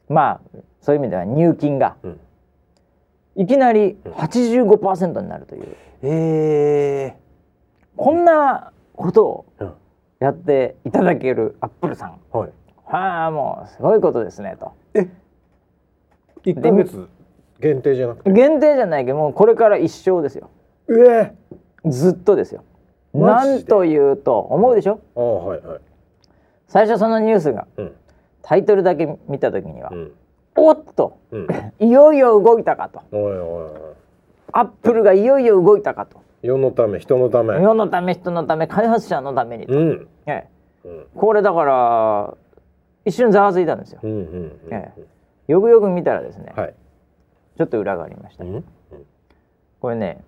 [0.10, 2.20] うん、まあそういう意味では入金が、うん、
[3.36, 5.76] いきなり85%になるという。
[6.04, 7.16] えー、
[7.96, 9.46] こんなことを
[10.20, 12.52] やっていただけるアップルさん、はい、
[12.86, 14.74] はあもうすごいことですねと。
[14.94, 15.08] え
[16.44, 17.10] ？1ヶ月？
[17.60, 18.32] 限定じゃなくて？
[18.32, 20.50] 限定じゃないけどもうこれから一生ですよ。
[20.90, 22.64] えー、ずっとですよ。
[23.14, 25.80] なんというと思うでしょ、あはいはい、
[26.68, 27.92] 最初そのニュースが、うん、
[28.44, 30.12] タイトルだけ見た時には、うん、
[30.56, 31.48] おっと、うん、
[31.80, 33.02] いよいよ動いたかと。
[33.12, 33.70] おいおいおい。
[34.52, 36.20] アップルがいよいよ動いたかと。
[36.44, 37.62] 世のため人のため。
[37.62, 40.08] 世のため人のため開発者のためにと、うん。
[40.28, 40.48] え
[41.16, 42.34] これだから
[43.04, 44.74] 一瞬ざわついたんですよ、うんうんうん。
[44.74, 46.74] ええ、よくよく見たらですね、はい、
[47.58, 48.64] ちょっと裏がありました、うん、
[49.82, 50.24] これね、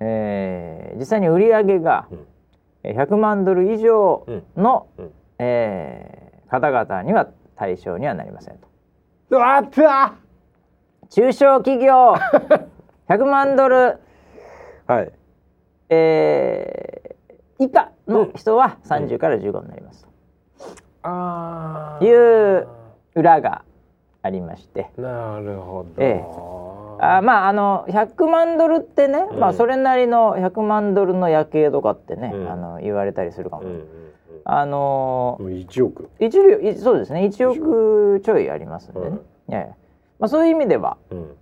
[0.00, 2.08] えー、実際に売り上げが
[2.82, 8.68] 100万ドル以上の、うん、えー、方々には対象にはなりませんと。
[9.30, 9.70] うわっ
[11.10, 12.14] 中小企業
[13.08, 13.98] 100万ドル、
[14.86, 15.12] はい、
[15.90, 20.06] えー、以下の人は30から15になります、
[20.58, 20.66] うん、
[21.02, 22.66] あいう
[23.14, 23.64] 裏が
[24.24, 24.90] ありまして。
[24.96, 26.24] なるほど、え
[26.98, 33.86] あまああの100万ドルってね、うん、まあそれなりの100万ドルの夜景とかってね、うん、あの言われたりするかも、うんうんうん、
[34.44, 37.26] あのー、1億？1そうですね。
[37.26, 39.06] 1億ちょいありますんでね、
[39.48, 39.74] うん、ええ。
[40.18, 41.36] まあ、そういう意味では、うん。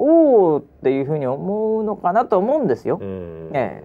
[0.00, 2.98] おおっていうふうに思うのかなと思うんですよ。
[3.00, 3.84] え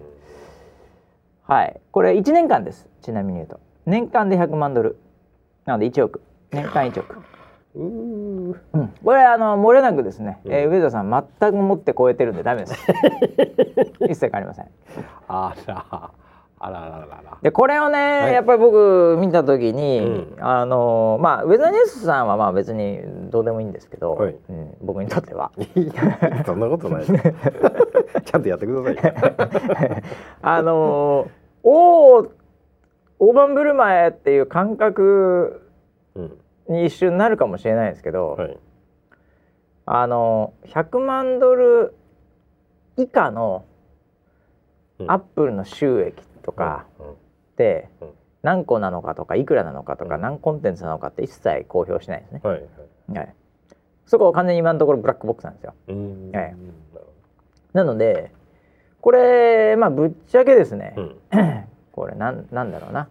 [1.46, 1.80] はい。
[1.92, 2.88] これ1年間です。
[3.02, 3.60] ちなみに言うと。
[3.86, 4.98] 年間で100万ドル。
[5.66, 6.20] なので1億。
[6.50, 7.37] 年間1億。
[7.74, 12.74] ううん、これあの漏れなくですね、うん、えー、上田さん全く持って超えてるんでダメです。
[14.08, 14.66] 一切変わりません。
[15.28, 16.10] あら
[16.60, 17.38] あらららら。
[17.42, 23.00] でこれをね、はい、やっぱり僕見た時に、うん、あのまあウェザーニュースさんはまあ別に
[23.30, 25.52] どうでもいいんですけど、はい、うん、僕にとっては。
[26.46, 27.04] そんなことない。
[28.24, 29.08] ちゃんとやってくださ
[29.86, 30.02] い。
[30.42, 31.28] あの
[31.62, 32.26] おお
[33.20, 35.62] 大盤振る舞えっていう感覚
[36.68, 38.58] に一瞬なるかもしれないですけど、はい、
[39.86, 41.94] あの100万ドル
[42.96, 43.64] 以下の
[45.06, 46.86] アップルの収益とか
[47.56, 47.88] で
[48.42, 52.40] 何個なのかとかいくらなのかとか何コンテンツなのかって一切公表しないですね。
[52.42, 52.62] はい
[53.16, 53.34] はい、
[54.06, 55.74] そこは完全に今のところブラックボックスなんですよ。
[56.32, 56.56] はい、
[57.72, 58.32] なので
[59.00, 61.16] これまあぶっちゃけですね、うん、
[61.92, 63.08] これなんなんだろうな。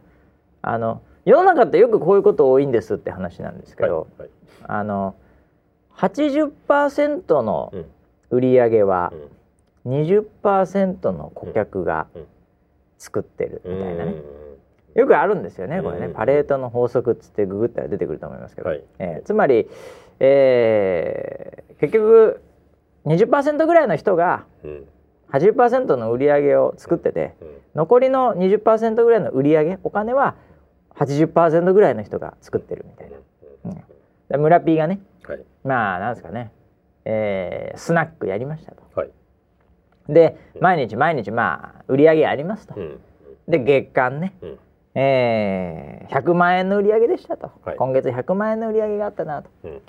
[0.62, 4.30] あの世の中ってよくこういうこと多いんですって話なんですけど、はいはい、
[4.64, 5.16] あの
[5.96, 7.74] 80%の
[8.30, 9.14] 売り上げは
[9.86, 12.28] 20%の顧客が、うん。
[12.98, 14.16] 作ってるみたいなね。
[14.96, 16.10] よくあるんですよねこれね。
[16.10, 19.68] パレートの法則っつってググったら出てくると思いますけど、はい、えー、つまり、
[20.20, 22.42] えー、結局
[23.06, 24.46] 20%ぐらいの人が
[25.32, 27.36] 80%の売り上げを作ってて、
[27.76, 30.36] 残りの20%ぐらいの売り上げお金は
[31.00, 33.18] 80%ぐらいの人が作ってるみたいな。
[34.34, 36.52] うん、村 P がね、はい、まあなんですかね、
[37.06, 38.84] えー、スナックやりましたと。
[38.96, 39.12] はい。
[40.10, 42.76] で毎日毎日まあ売り上げありますと、
[43.48, 44.60] で月間ね、うん。
[45.00, 49.82] えー、100万円の売り上げでしたと、はい、今月100万円の売り上げがあったなと、うん、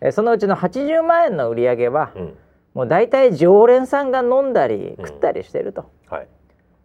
[0.00, 2.36] えそのうちの80万円の売り上げは、うん、
[2.74, 6.28] もう大体常連さんが飲んだり食ったりしてると、うんはい、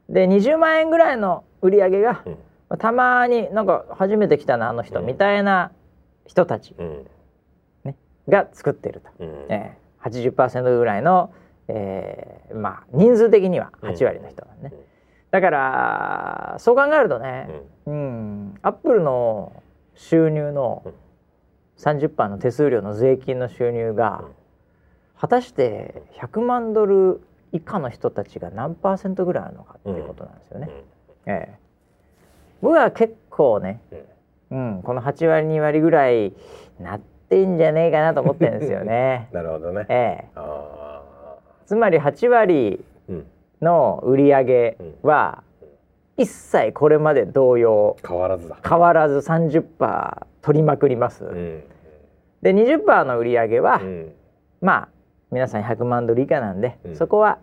[0.10, 2.38] で20万円ぐらいの売り上げが、うん、
[2.76, 5.72] たまになんか初めて来たなあの人みたいな
[6.26, 6.76] 人たち、
[7.86, 7.96] ね、
[8.28, 9.10] が作ってると、
[9.50, 11.34] えー、80%ぐらいの、
[11.70, 14.62] えー、まあ人数的には8割の人なん。
[14.62, 14.74] ね、
[15.32, 17.50] だからそう考えるとね、
[17.86, 19.64] うん、アップルの
[19.96, 20.84] 収入の
[21.78, 24.26] 30%の手数料の税金の収入が、
[25.20, 30.70] 果たして100万ドル以下の人たちが何パーセントぐらいあるのかっていうことなんですよね。
[31.26, 31.60] ええ、
[32.62, 33.82] 僕は結構ね、
[34.52, 36.34] うん、この8割2割ぐらい
[36.80, 39.30] なってんじゃねえかなと思ってるんですよね。
[39.34, 39.86] なるほどね。
[39.90, 40.28] ええ、
[41.66, 42.84] つまり8割
[43.62, 45.44] の売り上げは、
[46.18, 48.58] 一切これまで同様変わらずだ。
[48.68, 51.26] 変わらず30%取りまくります。
[51.26, 51.64] うん、
[52.42, 54.14] で20%の売り上げは、うん、
[54.62, 54.90] まあ
[55.32, 57.38] 皆さん100万ドル以下なんで、うん、そこは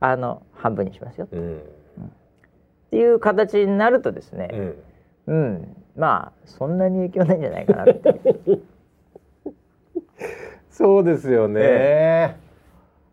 [0.00, 1.28] あの半分にしますよ、
[2.90, 4.74] っていう形になるとですね、
[5.26, 5.76] うん。
[5.96, 8.18] まあそんなに影響ないんじゃないかなって
[10.70, 12.36] そうですよね、え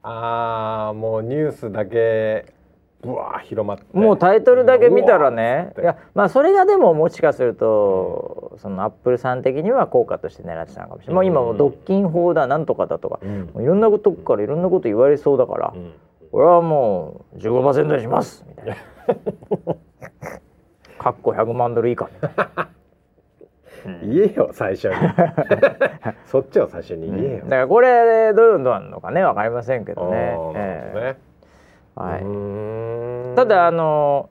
[0.03, 2.53] ー、ああもうニュースだけ
[3.01, 3.85] ぶわ広まって。
[3.93, 15.91] もうタイトルだけ見たらねいやまあそれがでももしかすると、うん、そのアップルさん的には効果として狙ってたのかもしれない、うん、もう今も独禁法だなんとかだとか、うん、いろんなことからいろんなこと言われそうだから、うん、
[16.31, 18.75] これはもう15%にしますみたいな。
[21.00, 22.10] かっこ100万ドル以下。
[24.04, 24.96] 言えよ最初に。
[26.26, 33.36] そっちを最初に言えよ、だからこれどういうのなのかねわかりませんけどね、えー、はい。
[33.36, 34.30] ただあの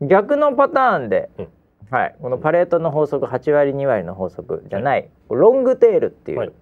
[0.00, 1.48] 逆のパターンで、うん、
[1.90, 6.52] はい、このパレートの法則8割2割の法則じゃない、ロングテールっていう、はい、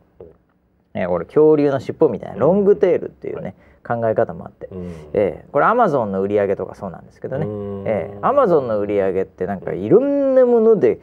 [0.94, 3.54] えー、これ恐竜の尻尾みたいなロングテールっていうね、
[3.86, 7.46] 考え方もあって、うん、えー、これアマゾンの売り上げとかそうなんですけどね、
[7.86, 11.00] えー、アマゾンの売り上げってなんかいろんなもので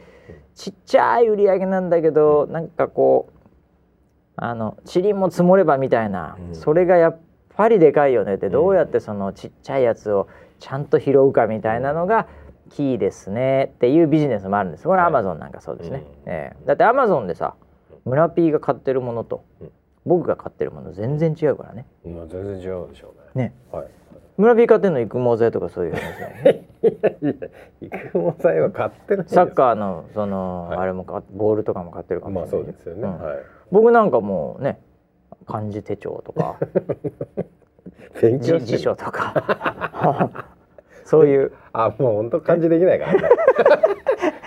[0.56, 3.40] ちっちゃい売り上げなんだけど、うん、なんかこう
[4.36, 7.20] あの塵も積もればみたいな、うん、それがやっ
[7.56, 8.36] ぱりでかいよね。
[8.36, 10.28] ってどうやってそのちっちゃいやつを
[10.60, 12.28] ちゃんと拾うかみたいなのが
[12.70, 14.86] キーですねっていうビジネスもあるんです。
[14.86, 17.56] これアマゾンなんかそうですね、はい、えー、だってアマゾンでさ
[18.06, 19.44] 村 P が買ってるものと、
[20.10, 21.86] 僕が買ってるもの全然違うからね。
[22.04, 23.44] まあ全然違うでしょうね。
[23.46, 23.54] ね。
[23.72, 23.88] はい。
[24.38, 26.02] 村ビー買ってんの育毛剤とかそういう話
[26.44, 26.68] ね。
[27.80, 32.68] 育毛剤は買ってないサッカーのその、はい、あれもボールとかも買ってるかもしれない。
[32.68, 33.02] まあそうですよね。
[33.04, 33.38] うん、はい。
[33.72, 34.82] 僕なんかもうね
[35.46, 36.58] 漢字手帳とか
[38.20, 40.48] 辞書とか
[41.06, 41.52] そういう。
[41.72, 43.30] あもう本当漢字できないからね。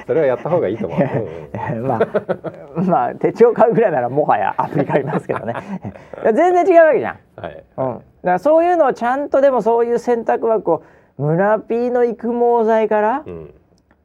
[0.07, 1.01] それはやった方がいいと思う。
[1.75, 5.55] うん、まあまあ手帳買うぐらいならもはやアプリ買いますけどね。
[6.35, 7.19] 全然違うわけじゃん。
[7.37, 7.65] はい。
[7.77, 7.87] うん。
[7.87, 10.83] だからそういうのをちゃんとでもそういう選択枠を
[11.19, 13.55] 村 P の育毛剤から、うん、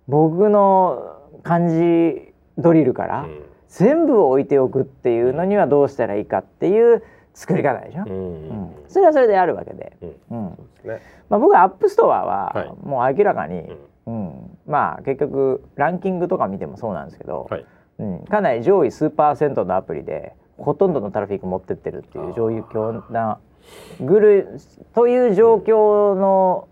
[0.08, 8.04] 僕の漢字ドリルから、うん、全部置いておくっていうのにはどうしたらいいかっていう作り方でしょ。
[8.08, 9.98] うん、うん、それはそれであるわけで。
[10.32, 10.58] うん。
[10.84, 13.72] ね、まあ僕はアップストアはもう明らかに、
[14.08, 17.66] うん、まあ結局ランキングとか見てもそうなんですけど、はい、
[18.00, 23.40] うん、かなり上位数パーセントのアプリでほとんどのトラフィック持ってってるっていう状況な
[24.00, 24.60] ぐる
[24.96, 26.70] という状況の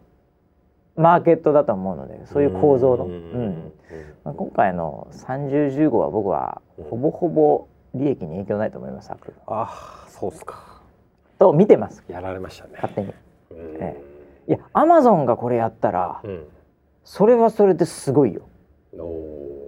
[0.95, 3.73] マーケットだと思うのでそういう構造の、うん
[4.23, 9.11] まあ、今回の3015は僕はほぼほぼ利益に影響ないと思います
[9.47, 10.81] あそうっすか。
[11.37, 12.01] と見てます。
[12.07, 12.71] やられましたね。
[12.75, 13.13] 勝手に、
[13.51, 14.01] え
[14.47, 16.47] え、いやアマゾンがこれやったら、うん
[17.05, 18.49] それはそれですごいよ。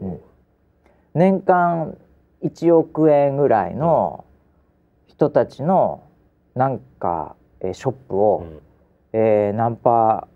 [0.02, 0.20] うん、
[1.14, 1.96] 年間
[2.44, 4.26] 1億円ぐらいの
[5.06, 6.04] 人たちの
[6.56, 8.62] なんか、えー、ショップを、うん、
[9.14, 10.28] えー、ナンパ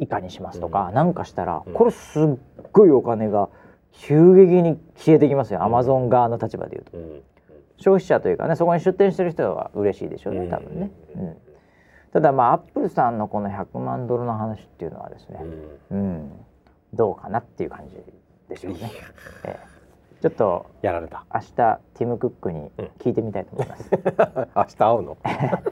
[0.00, 2.24] 以下にしますとか、うん、なんかしたら、これすっ
[2.72, 3.48] ごいお金が
[3.92, 6.98] 急激に消えてきますよ、アマゾン側の立場でいうと、
[7.76, 10.90] 消費者というかねそこに出店してる人は嬉しいでしょうね多分ね。
[11.14, 11.36] うん
[12.14, 15.40] ただまあアップルさんのこの100万ドルの話っていうのはですね、
[15.90, 16.32] うん、うん、
[16.94, 17.96] どうかなっていう感じ
[18.48, 18.92] でしょうね。
[19.42, 23.90] えー、ちょっとやられた明日ティム・クックに聞いてみたいと思います。
[23.92, 24.00] うん、
[24.54, 25.18] 明日会うの？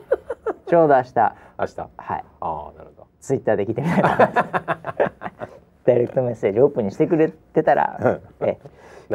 [0.66, 1.14] ちょうど明日。
[1.60, 1.88] 明日。
[1.96, 2.24] はい。
[2.40, 3.06] ああ、なるほど。
[3.20, 4.34] ツイッターで聞いてみたいと思います。
[5.86, 8.58] ダイレクトメッセージオープンにしてくれてたら、えー、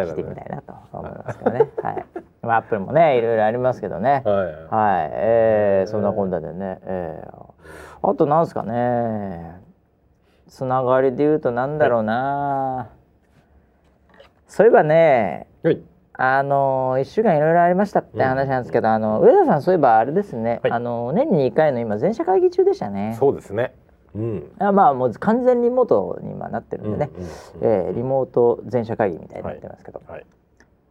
[0.03, 1.69] 聞いてみたいなと思いますけどね。
[1.81, 2.05] はい。
[2.41, 4.21] まあ、アップルもねいろいろありますけどね。
[4.23, 9.67] はい、はい、えー、そんなこんなでね、えー、あとなんですかね。
[10.47, 12.89] つながりで言うとなんだろうな、
[14.47, 15.81] そういえばね、はい、
[16.13, 23.15] あの1週間いろいろありましたって話なんですけど、うん、あの上田さんそういえばあれですね、はい、あの年に2回の今全社会議中でしたね。
[23.19, 23.73] そうですね
[24.15, 30.19] うん、まあもう完全リモートに今なってるんでね、うえー、リモート全社会議みたいになってますけど、はい。
[30.19, 30.25] はい、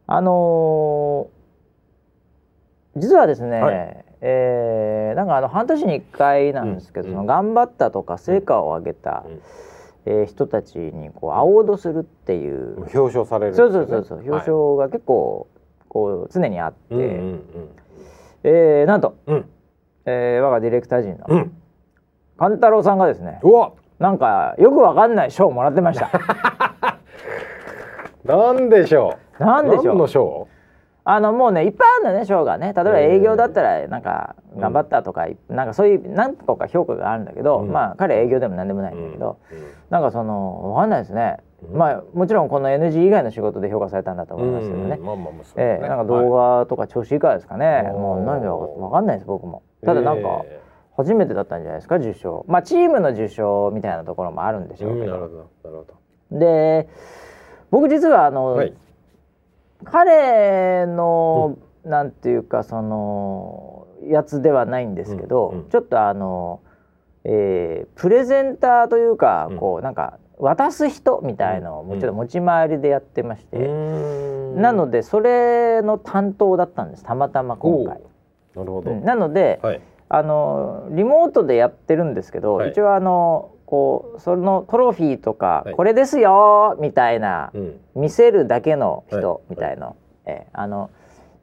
[0.06, 9.40] あのー、実はですね、はい、えー、なんかあの半年に1回なんですけど、うん、その頑張ったとか成果を上げた、うん、
[10.06, 12.76] えー、人たちにこうアオードするっていう。
[12.94, 14.18] 表彰される、ね、そうそうそうそう。
[14.18, 15.48] 表彰が結構
[15.88, 17.40] こう常にあって、う
[18.44, 19.48] えー、なんと、うん、
[20.04, 21.52] えー、我がディレクター陣の、うん、
[22.38, 23.72] 勘太郎さんがですねうわ。
[23.98, 26.10] なんかよくわかんない賞をもらってました。
[28.24, 29.42] なんでしょう。
[29.42, 29.96] なんでしょう？
[29.96, 30.48] の賞？
[31.08, 39.58] あのもうねいっぱいあるんだね賞がね例えば営業だったらなんか頑張ったとか、うん、なんかそういう何個か評価があるんだけど、うん、まあ彼営業でも何でもないんだけど、うん、
[39.88, 41.36] なんかそのわかんないですね、
[41.72, 44.98] まあもちろんこの NG 以外の仕事で評価されたんだと思いますけどね,、
[45.56, 49.62] えなんか動画とか調子いいからですかね、はい、もう何かわかんないです僕も。
[49.84, 50.44] ただなんか、
[50.96, 52.44] 初めてだったんじゃないですか受賞。
[52.48, 55.84] まあチームの受賞みたいなところもあるんでしょうけど、なるほどなるほ
[56.32, 56.38] ど。
[56.38, 56.88] で
[57.70, 58.72] 僕実はあの、はい。
[59.84, 66.60] 彼の、うん、なんていうかそのやつではないんですけど、うんうん、ちょっとあの、
[67.24, 78.00] えー、プレゼンターというか、うん、こうなんか渡す人みたいのをちょっと持ち回りでやってまして、うん、なのでそれの担当だったんですたまたま今回。
[78.54, 89.96] なるほど、なので、はい、あのリモートでやってるんですけど、はい、一応あのこうそのトロフィーとか、はい、これですよみたいな、うん、見せるだけの人みたいの、はい、
[90.26, 90.90] えあの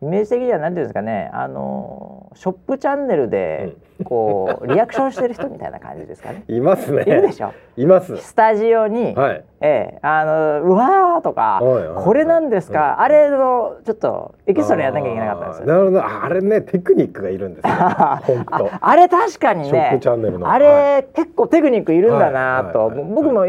[0.03, 6.43] イメージ的には何ていうんですかねあのショップチャンネルでこうリアクションしてる人みたいな感じですかね。
[6.49, 7.03] いますね。
[7.03, 7.53] いるでしょ。
[7.77, 8.17] います。
[8.17, 15.67] スタジオに、はい、えー、あのうわーとか、これなんですか、あれのちょっとエキストラやらなきゃいけなかったんですよ。
[15.67, 17.73] なるほど、あれねテクニックがいるんですよ。
[18.23, 18.69] 本当。
[18.81, 19.99] あれ確かにね。
[20.43, 23.45] あれ、はい、結構テクニックいるんだなと、僕も。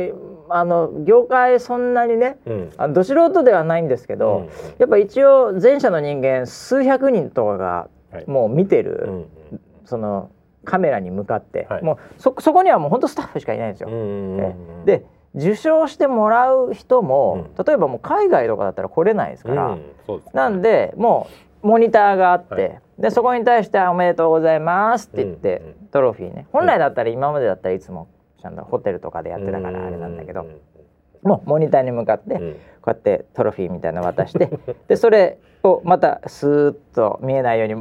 [0.49, 7.89] あの業界そんなにね、うん、あど素人ではないんですけど、うん、やっぱ一応前者の人間数百人とかが
[8.27, 10.31] もう見てる、はい、その
[10.65, 13.89] カメラに向かって、はい、もうそそこにはもう本当スタッフしかいないんですよ。
[14.85, 21.29] で受賞してもらう人も、うん、例えばもう海外とかだったら来れないですから、うんね、なんでも
[21.63, 25.87] うモニターがあって、はい、でそこに対して「おめでとうございます」って言って、うん。
[25.89, 26.47] トロフィーね。
[26.53, 28.09] 本来だったら今までだったらいつも
[28.45, 30.45] ちゃんとホテルとかでやってたからあれなんだけど、
[31.23, 34.51] もうモニターに向かって、こうやってトロフィーみたいなの渡して
[34.87, 37.75] でそれをまたスーッと見えないように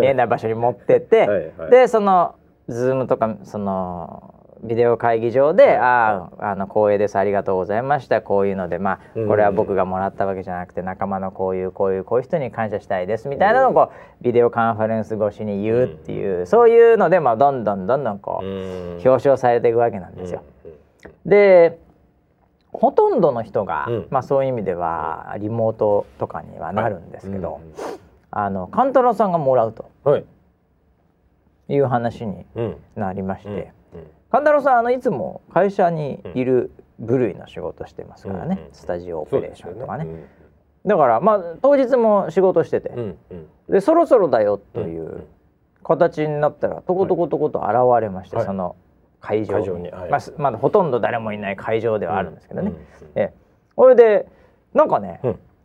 [0.00, 1.26] 見えない場所に持ってって
[1.58, 2.36] はい、でその
[2.68, 8.98] ズームとかそのビデオ会議場で「あああの光栄ですありがとうございましたこういうのでまあ
[9.28, 18.46] これは僕がもらったわけじゃなくて仲間のこういうこういうこういう人に感謝したいです」みたいなのをこうビデオカンファレンス越しに言うっていうそういうのでまあどんどんどんどんこう
[18.92, 20.42] 表彰されていくわけなんですよ。
[21.26, 21.78] で
[22.74, 27.60] ほとんどの人が、まあそういう意味ではリモートとかにはなるんですけど、
[28.32, 29.88] あの勘太郎さんがもらうと、
[31.68, 31.78] い。
[31.78, 32.44] う話に
[32.96, 33.72] なりまして。
[34.34, 40.08] 神太郎さんあのいつも会社にいる部類の仕事してますからね、スタジオオペレーションとかね。
[40.84, 42.90] だからまあ当日も仕事してて、
[43.68, 45.28] でそろそろだよという
[45.84, 48.74] 形になったらとことことこと現れまして、その
[49.20, 49.92] 会場に。
[49.92, 52.72] まあ、まだほとんど誰もいない会場ではあるんですけどね。
[53.14, 53.32] え
[53.76, 54.26] それで
[54.72, 55.20] なんかね、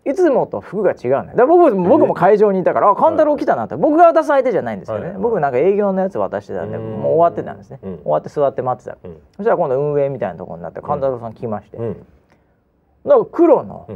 [0.09, 3.75] いつもと服が違うねだ僕僕も会場にいたから「あ勘太郎来たな」って。
[3.75, 8.97] 僕が渡す相手じゃないんですけどね、僕なんか営業のやつ渡してたんでもう終わってたんですね、終わって座って待ってた、
[9.37, 13.87] そしたら今度運営みたいなところになって勘太郎さん来まして、なんか黒の、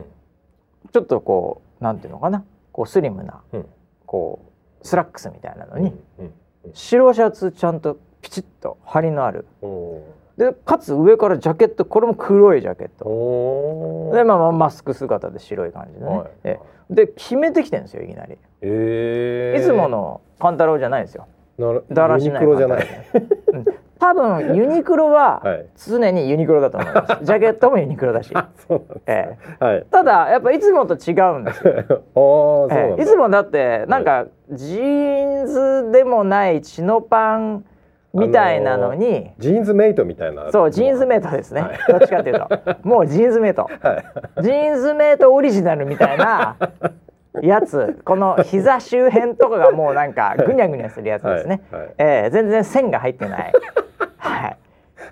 [0.92, 2.44] ちょっとこうなんていうのかな。
[2.72, 3.42] こうスリムな、
[4.06, 4.40] こ
[4.82, 5.94] うスラックスみたいなのに、
[6.74, 9.46] 白シャツちゃんとピチッと張りのある。
[10.38, 14.16] でかつ上からジャケットこれも黒いジャケット。
[14.16, 16.60] で、まあ、マスク姿で白い感じでね、はい、
[16.90, 21.28] で決めてきてるんですよいきなり、えー、いつもの勘太郎じゃないですよ。
[21.92, 22.88] だらしないじゃない、
[23.54, 23.66] うん、
[24.00, 25.44] 多分ユニクロは
[25.78, 28.34] 常にユニクロだと思います、はい、ジャケットもユニクロだし。
[29.06, 29.64] ええ。
[29.64, 31.74] はい、ただやっぱいつもと違うんですよ。
[32.72, 37.66] ええ、いつもだってなんか、ジーンズでもないチノパン
[38.14, 42.78] みたいなのに、あのー、ジーンズメイトみたいなそうジーンズメイトですね、はい、どっちかっていうと。
[42.84, 44.04] もうジーンズメイト、 は
[44.40, 46.56] い、ジーンズメイトオリジナルみたいな
[47.42, 48.00] やつ。
[48.06, 51.82] この膝周辺とかがもうなんかぐにゃぐにゃするやつですね、はい。
[51.82, 53.54] はい、えー、全然線が入ってない。
[54.18, 54.58] はい。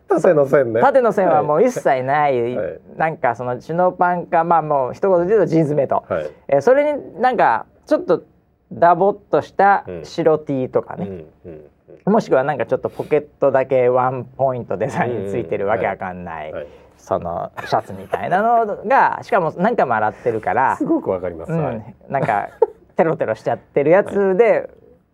[0.08, 0.82] 縦の線ね。
[0.82, 8.24] 縦の線はもう一切ない、はい、なんかそのチノパンかまあもう一言で言うとジーンズメイト、はい、えー、それになんかちょっと
[8.72, 11.62] ダボっとした白 T とかね、うんうんうん
[12.06, 16.68] もしくはなんかちょっとポケットだけワンポイントデザインについてるわけわかんない、はいはい、
[16.98, 20.76] そのシャツみたいなのが しかも何回も洗ってるから。
[20.78, 22.50] すごくわかります、うん、なんか
[22.96, 24.70] テロテロしちゃってるやつで、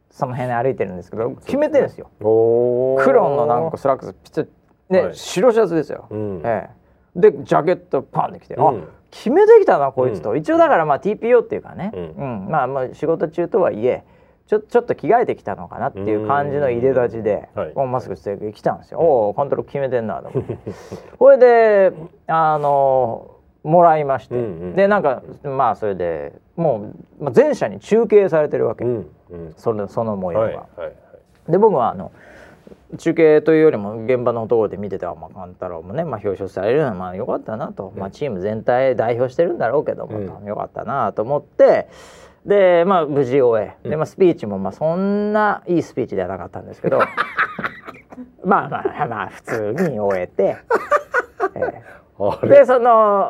[0.10, 2.10] その辺歩いてるんですけど決めてるんですよ。
[2.20, 4.48] 黒のなんかスラックスピチッ
[4.90, 6.70] ね、はい、白シャツですよ、うん、え
[7.16, 8.74] え、でジャケットパンで着て、うん、あ
[9.12, 12.48] 決めてきたなこいつと、うん、一応だからまあ TPO っていうかね、うん。
[12.50, 14.04] まあまあ仕事中とはいえ
[14.48, 20.58] ちょちょっと着替えてきたのかなっていう感じの入れ立ちで、はい、マスクしてきたんですよ、おお監督決めてんなと思って。
[21.20, 21.92] これで
[22.28, 23.32] あの
[23.64, 30.46] もらいまして、うんうん、でなんかまあそれでもう、まあ、全社に中継されてるわけ、うんうん、そのその模様が。
[30.46, 32.12] はいはいはい、で僕はあの
[32.98, 41.90] 中継というよりも現場のところで見ててあ、まあ、勘太郎もね、まあ、表彰されるのはまあよかったなと、うん、まあ、チーム全体代表してるんだろうけども、うん、よかったなと思って
[42.48, 47.00] で、まあ、無事終え、うん、でまあ、スピーチもまあそんないいスピーチではなかったんですけど。
[48.44, 50.56] まあまあまあ普通に終えて。
[51.54, 52.90] えー、でその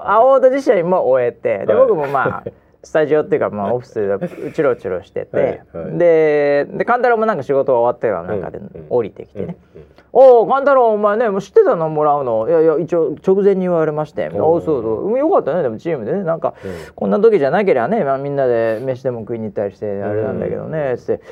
[0.09, 1.65] アワード自身も終えて。
[1.65, 2.49] で僕もまあ
[2.87, 8.59] スタジオっていうか、まあ、オフィスでうちろちろしてて、はいはい、でで勘太郎もなんか仕事が終わってからなんかで
[8.89, 9.57] 降りてきてね
[10.13, 11.89] 「おお勘太郎お前ねもう知ってたの？
[11.89, 12.47] もらうの？
[12.47, 15.19] いやいや一応直前に言われましておおそうそう。
[15.19, 16.23] よかったねでもチームでね。
[16.23, 21.23] なんか、うん、こんな時じゃなければね、まあ、みんなで飯でも食いに行ったりしてあれなんだけどね」っつって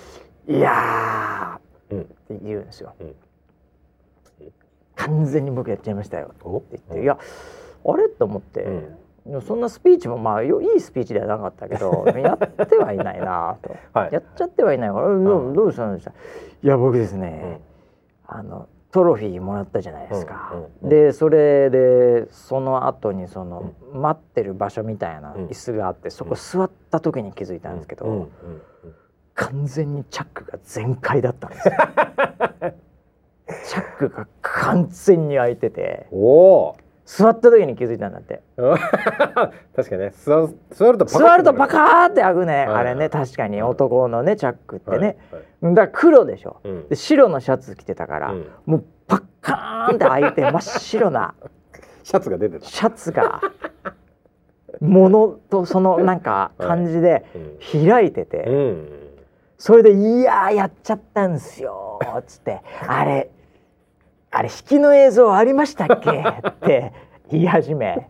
[0.48, 2.94] 「いやー」って言うんですよ。
[4.96, 6.30] 完全に僕やっちゃいましたよ。
[6.32, 7.18] って言って「いや
[7.84, 9.01] あれ?」と思って。
[9.40, 16.10] そんなスピーチもまあいいスピーチではなかったけど やってはいないなと、はい、やっちゃってはいないから、うん、どうどうしたんでした？
[16.10, 16.14] い
[16.66, 17.60] や僕ですね、
[18.28, 28.28] うん、あのトロフィーもらったじゃないですか、うん、でそれでその後にその、待ってる場所みたいな椅子があって、そこ座った時に気づいたんですけど、
[29.34, 31.74] 完全にチャックが全開だったんですよ。
[33.64, 36.06] チャックが完全に開いてて。
[36.12, 36.76] おお
[37.14, 38.42] 座った時に気づいたんだって。
[39.76, 40.12] 確かにね。
[40.16, 43.62] 座座ると座るとパカーって開くね、はい、あれね確かに。
[43.62, 45.06] 男のねチャックってね、はい
[45.60, 51.34] はい、だから黒でしょ、うん、で白のシャツ着てたから、うん、もうパッカーンって開いて真っ白な
[52.02, 52.64] シャツが出てた。
[52.64, 53.42] シャツが
[54.80, 57.26] ものとそのなんか感じで
[57.86, 58.88] 開いてて、うん、
[59.58, 63.30] それで「いややっちゃったんすよ」っつって「あれ
[64.32, 66.10] あれ引きの映像ありましたっけ？
[66.10, 66.92] って
[67.30, 68.08] 言い始め。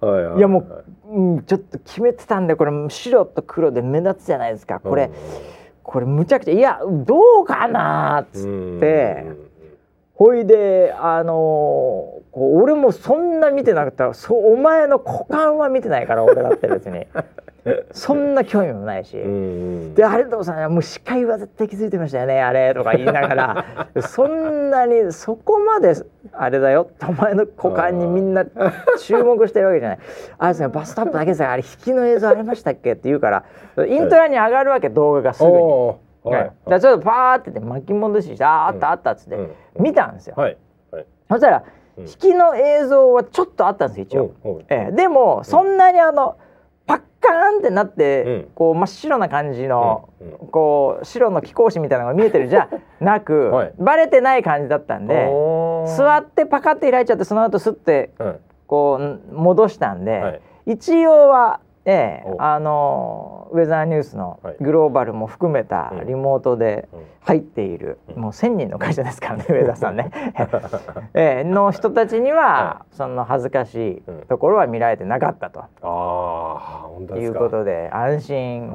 [0.00, 4.80] はいやもう、うん、ちょっと決めてたんでこれ白と黒で目立つじゃないですか。
[4.80, 5.12] これ、うん、
[5.82, 9.46] これむちゃくちゃいやどうかなっつって。
[10.14, 14.14] ほいであのー、俺もそんな見てなかった。
[14.14, 17.06] そお前の股間は見てないから俺だって別に
[17.90, 19.16] そんな興味もないし、
[19.94, 23.64] であれとさんもう司会は絶対気づいてましたよねあれとか言いながら。
[24.02, 25.94] そんなにそこまで
[26.32, 28.44] あれだよお前の股間にみんな
[28.98, 29.98] 注目してるわけじゃない。
[30.38, 33.44] あれですねバストアップだけですあれ引きの映像ありましたっけって言うから
[33.86, 35.94] イントラに上がるわけ動画がすぐに。
[36.24, 39.38] はい、じゃちょっとパーって巻き戻しして「ああったあった」っつって
[39.78, 40.34] 見たんですよ。
[40.36, 40.56] はい。
[40.90, 41.62] はい、そしたら
[41.98, 44.32] 引きの映像はちょっとあったんです一応。
[44.68, 46.36] ええ、でもそんなにあの、
[46.86, 52.68] パッカーンってなって、うん、こう真っ白な感じの、うん、こう白の貴公子みたいなのが見えてるじゃ
[53.00, 55.28] なく、はい、バレてない感じだったんで
[55.96, 58.10] 座ってパカって開いちゃってその後すって、
[58.66, 66.88] こう戻したんで、はい、一応はええ、あのウェザーニュースのグローバルも含めたリモートで
[67.20, 70.10] 入っている、うん、もう1,000人の会社ですからね ウェザーさんね、
[71.14, 75.64] ええ、の人たちには、その恥ずかしいところは見られてなかったと、
[76.98, 78.72] うん、いうことで安心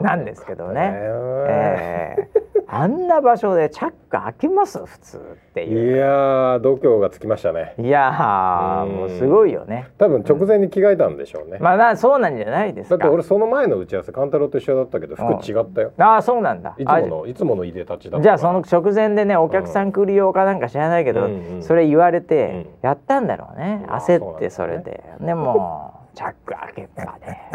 [0.00, 0.92] なんですけどね。
[0.94, 2.28] ええ。
[2.68, 4.84] あんな場所でチャック開けます？
[4.84, 5.20] 普通っ
[5.54, 5.96] ていう。
[5.96, 7.74] いや度胸がつきましたね。
[7.78, 9.86] いやもうすごいよね。
[9.98, 16.74] 多分直前に着替えたんでしょうね、うん、まあなそうなんじゃないですだって俺その前の打ち合わせ勘太郎と一緒だったけど服違ったよ、ああそうなんだ。
[16.76, 25.34] いつものいつものいでたちだじゃあその直前でねお客さん来るようかなんか知らないけど、うんそれ言われてやったんだろうね、うん、焦ってそれで、ね、で。
[25.34, 27.50] もチャック開けたね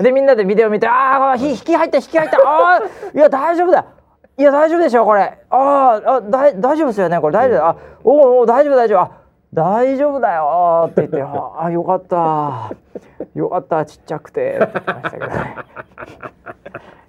[0.00, 2.38] でみんなでビデオ見て「ああ引き入った引き入った。
[2.38, 2.82] ああ
[3.14, 3.84] いや大丈夫だ。
[4.36, 5.38] いや大丈夫でしょこれ。
[5.50, 7.34] ああだ大丈夫ですよねこれ。
[7.34, 9.00] 大丈夫あおお大丈夫大丈夫。
[9.00, 9.10] あ
[9.52, 12.72] 大丈夫だよって言ってああよかった。
[13.34, 15.56] よかったちっちゃくてって言ってましたけどね。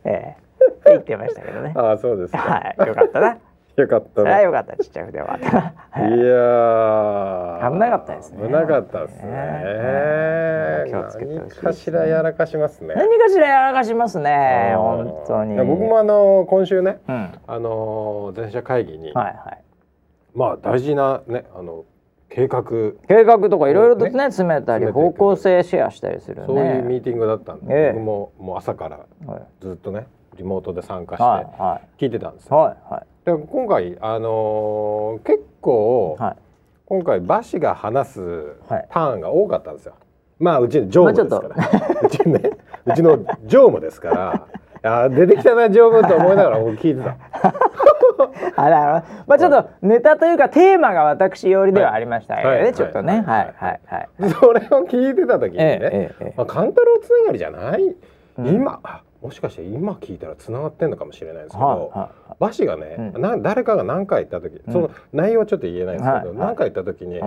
[0.05, 0.37] ええ。
[0.69, 1.73] って言ってましたけどね。
[1.75, 3.37] ああそうですはいよかったな
[3.77, 4.21] よかった。
[4.21, 4.77] それはよかった。
[4.77, 5.47] ちっちゃくてよかった。
[5.47, 5.51] い
[6.11, 8.47] や危なかったですね。
[8.47, 10.85] 危なかったですね。
[10.87, 12.95] 気をつけて何かしらやらかしますね。
[12.95, 14.73] 何かしらやらかしますね。
[14.77, 15.57] 本当に。
[15.57, 19.61] 僕もあの今週ね、あの全社会議に、はいはい。
[20.35, 21.85] まあ大事なねあの
[22.29, 22.63] 計画
[23.07, 29.05] 計画とかいろいろとね詰めたり方向性シェアしたりする、ね、そういうミーティングだったんで、ええ、僕ももう朝から
[29.61, 30.07] ずっとね
[30.37, 32.57] リモートで参加して聞いてたんですよ。
[32.57, 36.37] はいはい、で今回あのー、結構、はい、
[36.85, 39.95] 今回馬氏が話すターンが多かったんですよ。
[40.37, 42.51] まあうちの常務ですから、まあ、うちね
[42.85, 43.17] うちの
[43.47, 44.47] 常務ですから。
[44.87, 47.17] あ出てきたな常務と思いながら僕聞いてた。
[48.55, 53.23] あらまあちょっとネタというかテーマが私寄りではありましたよね、はい、ちょっとね。
[53.25, 53.53] はい。
[53.57, 54.09] はいはい
[54.39, 56.33] それを聞いてた時にね、えええ。
[56.37, 57.95] まあ、勘太郎つながりじゃない、
[58.37, 58.79] うん、今
[59.25, 67.19] もしかして今聞いたらつながってんのかもしれないですけど、は馬氏がね、うん、な誰かが何回言った時、その内容はちょっと言えないんですけど、何回言った時に、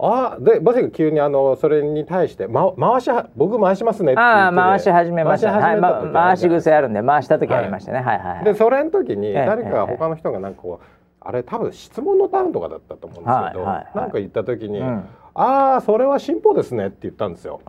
[0.00, 5.52] あでバシが急にあのそれに対して、ま、回し僕回しますねってああ回し始めました。
[5.52, 10.86] 回し,、はい、回し癖あるんで回した時ありましたね、はい、はいはいでそれの時に誰か他の人がなんかこう、
[11.20, 15.04] あれ多分質問のターンとかだったと思うんですけど、はなんか言った時に「うん、
[15.34, 17.60] ああそれは進歩ですね」って言ったんですよ。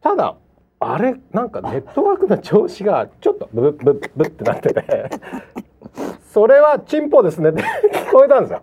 [0.00, 0.34] ただ
[0.92, 5.10] あれなんかネットワークの調子がちょっとブッブッブッってなってて
[6.32, 8.60] それは進歩ですねって聞こえたんですよ。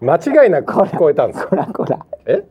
[0.00, 1.48] 間違いなく聞こえたんですよ。
[1.48, 1.98] こらこら。
[2.26, 2.42] え？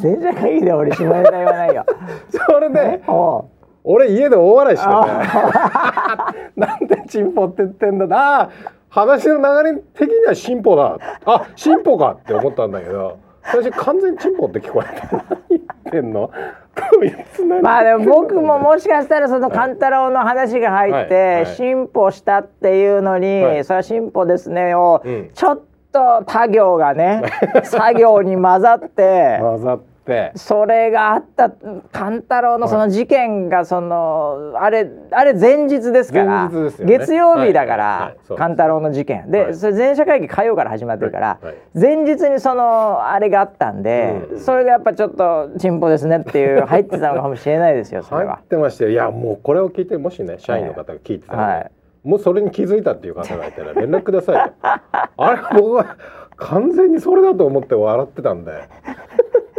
[0.00, 1.84] 全社会議で俺下ネタ言わないよ。
[2.30, 3.00] それで、
[3.84, 4.92] 俺家で大笑いしてて、
[6.60, 8.06] なんで進歩って言ってんだ？
[8.16, 8.50] ああ、
[8.90, 10.98] 話の流れ的には進歩だ。
[11.24, 15.59] あ、進歩かって思ったんだけど、私完全に進歩って聞こえて、何言
[15.90, 16.30] ってんの？
[17.62, 25.02] まあでも僕ももしかしたらその勘太郎の話が入って進歩したっていうのに、それは進歩ですねを
[25.34, 25.60] ちょっ
[25.92, 27.22] と他行がね
[27.64, 29.80] 作業に混ざって混ざっ
[30.10, 30.32] て。
[30.34, 31.50] それがあった
[31.92, 39.30] 勘太郎のその事件がその、あれあれ前日ですから、ね、月曜日だから、勘太郎の事件。
[39.30, 41.38] で、それ全社会議火曜から始まってるから、
[41.74, 48.36] 前日にそのあれがあったんで、それがやっぱちょっと進歩ですねっていう入ってたのかもしれないですよそれは。
[48.36, 48.90] 入ってましたよ。
[48.90, 51.70] いやもうこれを聞いてもしね社員の方が聞いてたら、はい。
[52.02, 54.52] もうそれに気づいたっていう方がいたら連絡ください
[55.18, 55.98] あれ僕は
[56.36, 58.68] 完全にそれだと思って笑ってたんで。
[58.86, 59.49] 僕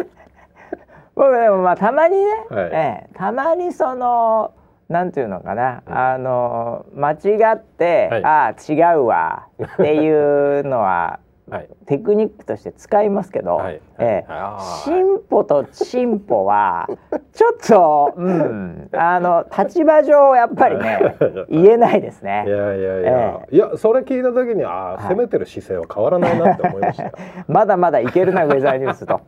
[1.30, 4.54] でもまあたまにね、はい、ええ、たまにその
[4.90, 11.20] なんていうのかな、うん、あの間違って、はい、ああ違うわっていうのは
[11.52, 16.88] はい、テクニックとして使いますけど、はい、えー、進歩と進歩は
[17.34, 21.18] ちょっと、うん、あの立場上やっぱりね
[21.52, 22.46] 言えないですね。
[22.48, 27.12] いやいやいや、えー、いやそれ聞いた時にああ、攻めてる姿勢は変わらないなって思いました。
[27.50, 29.20] まだまだいけるなウェザーニュースと。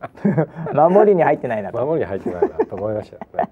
[0.72, 1.84] 守りに入ってないなと。
[1.84, 3.50] 守りに入ってないなと思いましたね。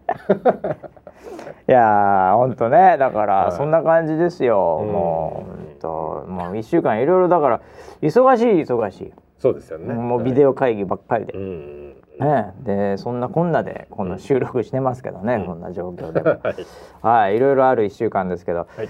[1.68, 2.96] いや本当ね。
[2.98, 7.60] だからそんな感じですよ、はい、もうともう1週間いろいろだから
[8.00, 9.12] 忙しい忙しい。
[9.38, 9.92] そうですよね。
[9.92, 16.66] もうビデオ会議ばっかりで、ね、でそんなこんなでこの収録してますけどね、うん、こんな状況で はい、
[17.02, 18.88] はい、いろいろある1週間ですけど、はい、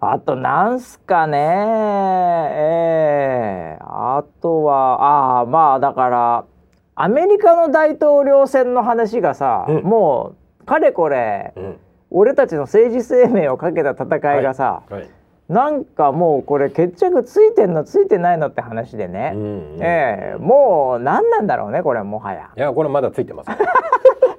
[0.00, 1.38] あとなんすかね。
[2.52, 6.44] えー、あとはああまあだから
[6.94, 11.76] アメリカの大統領選の話がさ、うん、もうかれこれ、うん、
[12.10, 15.10] 俺たちの政治生命をかけた戦いがさ、はいはい。
[15.48, 22.50] なんかもうこれ決着ついてんのついてないのって話でね、うんうん、えー、もう何なんだろうねこれもはや。
[22.56, 23.50] いやこれまだついてます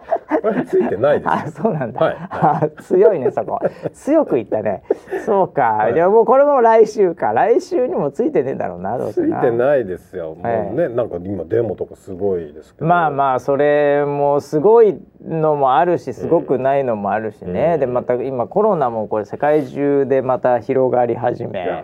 [0.68, 3.60] ついてないですあそうなんだ、はいはい、強いねそこ。
[3.94, 4.84] 強く言ったね。
[5.26, 7.34] そうか、はい、じゃあもうこれも来週か。
[7.34, 10.36] 来週にもついてねえんだろうなどうせついてないですよ。
[10.36, 12.86] もうね、えー、なんか今デモとかすごいですけど。
[12.86, 21.84] まあまあそれもすごいのもあるしすごくないのもあるしね、うん、でまた今コロナもこれ世界中でまた広がり始め、ね、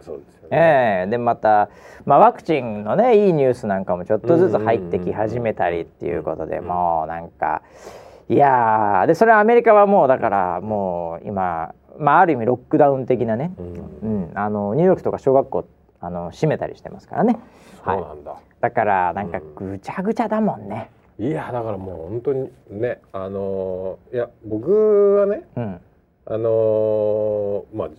[0.51, 1.69] えー、でまた、
[2.05, 7.61] まあ、ワクチンのねいいニュースなんかもちょっとずつ入ってき始めたりっていうことで、もうなんか
[8.29, 15.67] いやでそれはアメリカはもうだからもう今、まあ、ある意味ロックダウン的なね、うん、うん、あのニューヨークとか小学校
[15.99, 17.39] あの閉めたりしてますからね。
[17.83, 20.89] そうなんだ、はい、だからなんかぐちゃぐちゃだもんね。
[21.19, 25.81] いやだからもう本当にねあのー、いや僕はね、うん、
[26.25, 27.89] あのー、まあ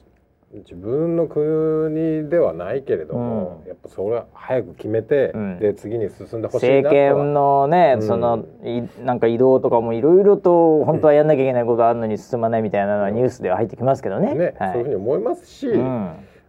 [0.53, 14.34] 自分の国ではないけれども、うん、やっぱそれは早く決めて、うん、で次に進んでほしい政権のね、うん、そのいなんか移動とかもいろいろと本当はやんなきゃいけないことあるのに進まないみたいなのはニュースでは入ってきますけどね。
[14.34, 15.68] ね、はい、そういうふうに思いますし、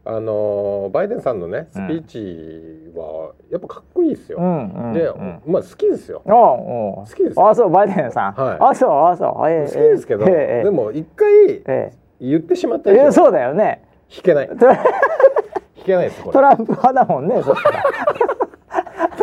[0.05, 4.37] あのバイデンさんのねスピーチはやっぱかっこいいですよ。
[4.39, 5.11] うんで、
[5.45, 6.21] まあ好きですよ。
[6.25, 8.33] 好きですあそうバイデンさん。
[8.33, 9.33] はい、あそうあそう。
[9.33, 11.89] 好きですけど、えー、でも一回
[12.21, 13.88] 言ってしまったりそうだよね。
[14.09, 14.49] 引けない。
[15.77, 17.41] 引けないですトランプ派だもんね。
[17.43, 17.83] そしたら。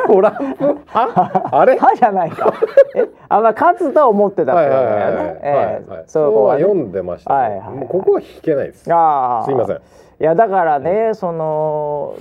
[0.06, 1.76] トランプあ あれ？
[1.78, 2.52] はじゃないか。
[2.94, 3.06] え？
[3.28, 5.40] あまあ勝つと思ってたってことだよね。
[5.42, 6.04] ええ。
[6.06, 8.88] そうは読んでました、はいはい、もうここは引けないです。
[8.92, 9.76] あすいません。
[9.76, 9.80] い
[10.20, 12.14] やだからねその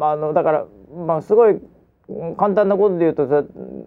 [0.00, 1.60] あのだからまあすごい
[2.36, 3.46] 簡単なことで言うと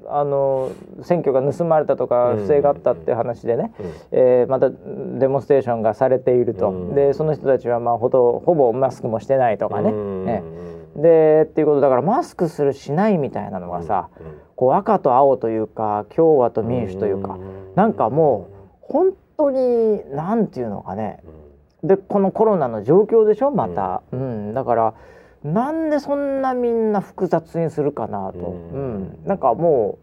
[0.09, 0.72] あの
[1.03, 3.86] 選挙が盗まれたとか不正があったって話でね、うん。
[3.86, 9.91] うん、えー、またデモンストレーションがされていると、うん、でその人たちはまあほとほぼマスクもしてないとかね。
[9.91, 10.43] ね。
[10.97, 14.09] でっていうことだからマスクするしないみたいなのがさ、
[14.55, 21.22] こう赤と青というか共和と民主というか、うなんかもう本当に何て言うのかね、
[21.84, 24.53] でこのコロナの状況でしょまた、うん。
[24.53, 24.93] だから。
[25.43, 29.97] なんでそんなみんな複雑にするかなと、うん、なんかも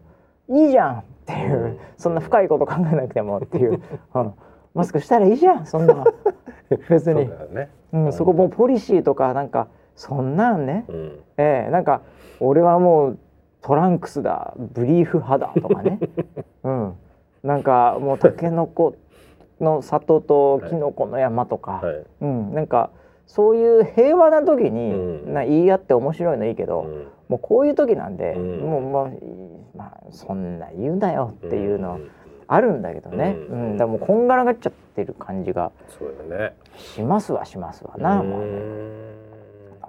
[0.49, 3.81] ういいじゃんっていう、そんな深いこと考えなくてもっていう、
[4.13, 4.33] うん、
[4.73, 6.05] マスクしたらいいじゃんそんな
[6.89, 7.27] 別に。
[7.27, 7.69] そ,、ね。
[7.93, 12.01] うん、そこもポリシーとかなんかそんなんね、うん、えー、なんか
[12.39, 13.19] 俺はもう
[13.61, 15.99] トランクスだブリーフ派だとかね、
[16.63, 16.93] うん、
[17.43, 18.95] なんかもうたけのこ
[19.59, 22.89] の里ときのこの山とか、はい、うん、なんか。
[23.27, 31.99] そういう平和な時に、うん、な言い合って面白いのいいけど、うん、もうこういう時なんで、うん、もう、まあ、まあそんな言うなよっていうの
[32.47, 35.71] あるんだけどね、うん、だもうこんがらがっちゃってる感じが
[36.77, 37.95] しますわしますわ。
[37.97, 39.17] な、もうね。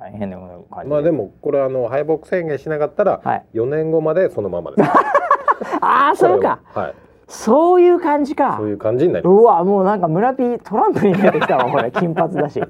[0.01, 3.21] 大変な感じまあでもこれあの敗北宣言しなかったら
[3.53, 4.91] 4年後までそのままです。
[5.81, 6.61] ああそうか。
[6.67, 6.95] はい。
[7.29, 8.57] そういう感じか。
[8.59, 9.29] そういう感じになり。
[9.29, 12.61] うわ、もうなんか村ピートランプに見えてきたわ、これ金髪だし。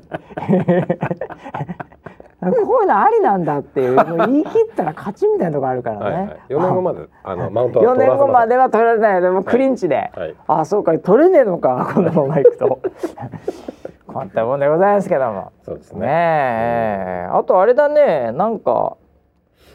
[2.40, 6.04] こういうのありなんだっていう、言い切ったら勝ちみたいなとこあるからね。
[6.04, 12.80] はいはい、4年後まであのマウントは4年後までは取られないでもクリンチで、はいはい、あそうか取れねえのかこのままいくと。
[14.06, 15.52] こんなもんでございますけども。
[15.64, 16.00] そうですね。
[16.06, 18.96] ねあとあれだね、なんか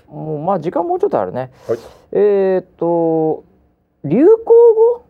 [0.07, 1.51] もうまあ時間もうちょっとあるね。
[1.67, 1.79] はい、
[2.13, 3.43] えっ、と
[4.03, 5.03] 流行語？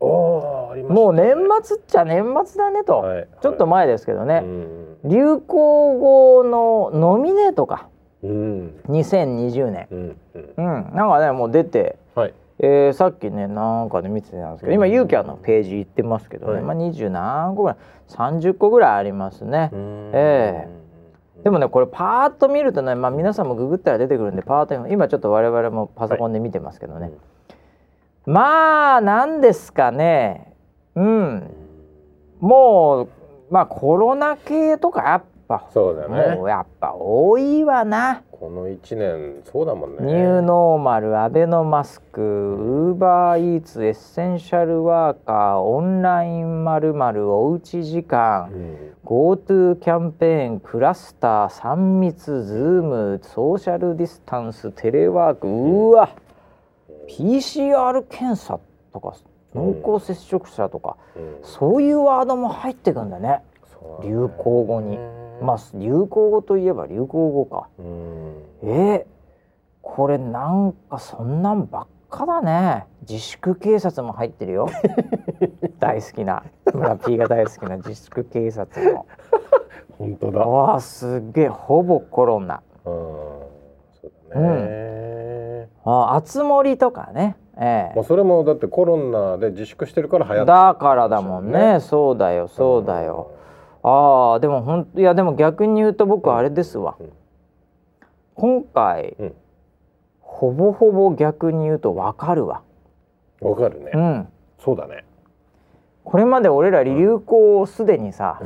[0.00, 4.44] もう年末っちゃ年末だねと、はい、ちょっと前ですけどね、はい、
[5.04, 7.88] 流行語のノミネートか、
[8.22, 10.16] うん、2020年、うん、
[10.56, 10.64] うん、
[10.94, 17.78] なんかねもう出て、はい、えー、さっきねなんかで見てたんですけど今ユーキャンのページ行ってますけどね、はい、まあ20何個ぐらい
[18.08, 19.70] 30個ぐらいありますね。
[19.72, 20.68] ええ。
[20.76, 20.80] ー
[21.42, 27.12] でもねこれパーッと見るとね、まあ、皆さんもググったら出てくるんでパーッと今ちょっと我々もパソコンで見てますけどね、はい
[28.26, 30.52] まあ何ですかね。
[30.94, 31.50] うん。
[32.38, 33.08] もう
[33.50, 36.36] まあコロナ系とかやっぱそうだね。
[36.36, 38.22] もうやっぱ多いわな。
[38.30, 40.02] この1年そうだもんね。
[40.02, 56.29] ニューノーマルアベノマスクウーバーイーツエッセンシャルワーカーオンラインまるまるおうち時間、うん、GoTo キャンペーンクラスター3密ズームソーシャルディスタンステレワークうわ、うん
[57.10, 58.60] PCR 検査
[58.92, 59.16] とか
[59.52, 63.42] 濃厚接触者とか、うん、そういうワードも入ってくんだね、ね、
[64.04, 64.98] 流行語に。
[65.42, 67.68] まあ流行語といえば流行語か。
[67.78, 69.04] うん、えー、
[69.82, 72.84] これなんかそんなんばっかだね。
[73.08, 74.68] 自粛警察も入ってるよ。
[75.80, 79.06] 大好きな村 P が大好きな自粛警察も。
[79.98, 80.40] 本当だ。
[80.40, 82.62] わあすげえほぼコロナ。
[82.84, 83.48] うん、そ
[84.04, 84.94] うだね。
[84.94, 84.99] うん
[85.84, 91.80] ああつ森とかね、ええ、まあそれもだってコロナで自粛してるから流行ってだからだもんね。
[91.80, 93.30] そうだよそうだよ、
[93.82, 97.12] うん、ああでもほんいやでも逆に言うと僕あれですわ、うん、
[98.34, 99.34] 今回、うん、
[100.20, 102.62] ほぼほぼ逆に言うと分かるわ。
[103.40, 103.90] 分かるね。
[103.94, 104.28] うん。
[104.62, 105.04] そうだね。
[106.04, 108.40] これまで俺ら流行をすでにさ、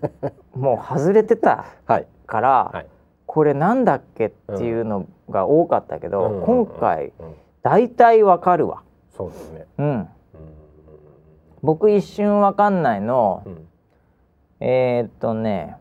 [0.56, 1.66] もう外れてた
[2.26, 2.76] から、はい。
[2.76, 2.86] はい
[3.34, 7.12] これなんだっけっていうのが多かったけど、うん、今回
[7.64, 8.84] 大体わかるわ。
[9.16, 9.66] そうですね。
[9.78, 10.08] うん。
[11.60, 13.66] 僕一瞬わかんないの、うん、
[14.60, 15.74] えー、っとね、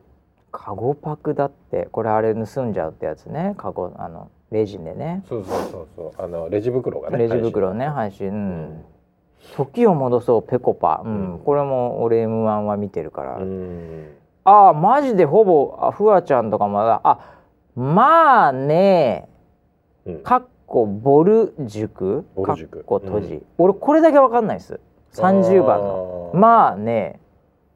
[0.51, 5.24] カゴパクだってこれあれ盗んじゃうってやつね、カゴあのレジでね。
[5.30, 7.20] そうそうそうそうあのレジ袋がね。
[7.20, 8.30] レジ袋ね配信。
[8.30, 8.86] うん、
[9.58, 13.39] 時を戻そうペコパ、うん、これも俺 M1 は見てるから。
[14.43, 17.34] ああマジでほぼあフワちゃんとかまだあ
[17.76, 19.28] まあね、
[20.24, 22.24] かっこボル塾？
[22.44, 24.80] かっこ閉じ、うん、俺これだけわかんないです。
[25.14, 26.32] 30番の。
[26.34, 27.20] まあね。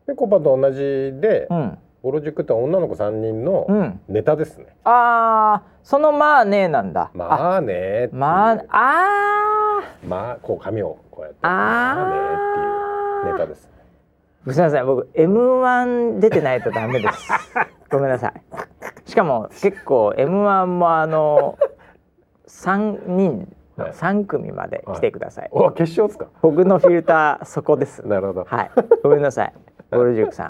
[0.08, 0.80] ぺこぱと同じ
[1.20, 7.12] で、うん、ボル塾って女の子3人のネタですね、うん、ああそのまあねなんだ。
[7.14, 12.18] まあねまあああまあこう髪をこうやってまあね
[13.24, 13.62] っていうネタです。
[13.64, 13.70] す
[14.52, 17.30] みません僕 M1 出てないとダメです。
[17.92, 18.34] ごめんなさい
[19.08, 21.58] しかも結構 M1 もあの
[22.46, 25.50] 三人の三組まで来てください。
[25.52, 26.28] お決勝ですか？
[26.42, 28.02] 僕のフィルターそこです。
[28.08, 28.44] なるほど。
[28.46, 28.72] はい。
[29.04, 29.54] ごめんなさい。
[29.92, 30.50] ボルジュクさん。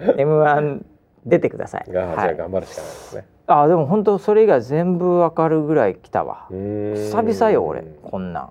[0.00, 0.82] M1
[1.26, 1.92] 出てください。
[1.92, 3.26] が、はい、じゃあ頑張るしかないですね。
[3.46, 6.46] あでも本当それ以外全部わかるぐらい来たわ。
[6.50, 8.50] 久々よ俺こんなん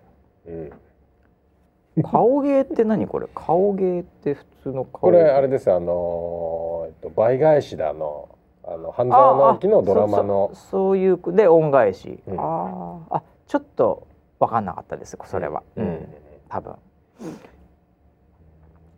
[2.03, 3.27] 顔芸って何これ？
[3.33, 8.27] 顔芸って普通の顔これあれですあのー、えっと倍返しだの
[8.67, 10.51] あの半沢直樹のドラマの。
[10.53, 14.07] そういうで恩返し、うん、ああちょっと
[14.39, 16.07] 分かんなかったですそれは、うん、うん、
[16.49, 16.75] 多分。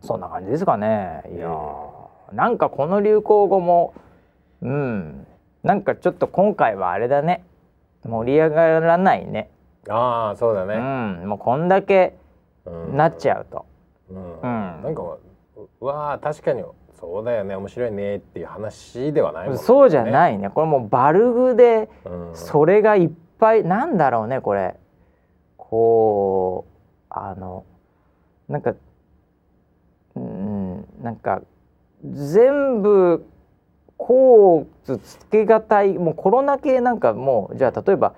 [0.01, 1.23] そんな感じですかね。
[1.35, 3.93] いや、うん、なんかこの流行語も
[4.61, 5.27] うん。
[5.61, 7.43] なんかちょっと今回はあれだね。
[8.05, 9.51] 盛り上がらないね。
[9.89, 12.15] ああそうだね、うん、もうこんだけ
[12.93, 13.65] なっちゃうと。
[14.09, 15.17] うん、なんか
[15.81, 16.63] うわ確かに
[16.99, 19.61] そうだよね面白いねっていう話ではないもんね。
[19.61, 20.49] そうじゃないね。
[20.49, 21.89] これもうバルグで
[22.33, 24.75] それがいっぱい、うん、なんだろうねこれ。
[25.57, 27.63] こうあの
[28.47, 28.73] なんか
[30.15, 31.41] うんなんか
[32.03, 33.25] 全部
[33.97, 38.15] こうつけがたいもうコロナ系なんかもうじゃあ例えば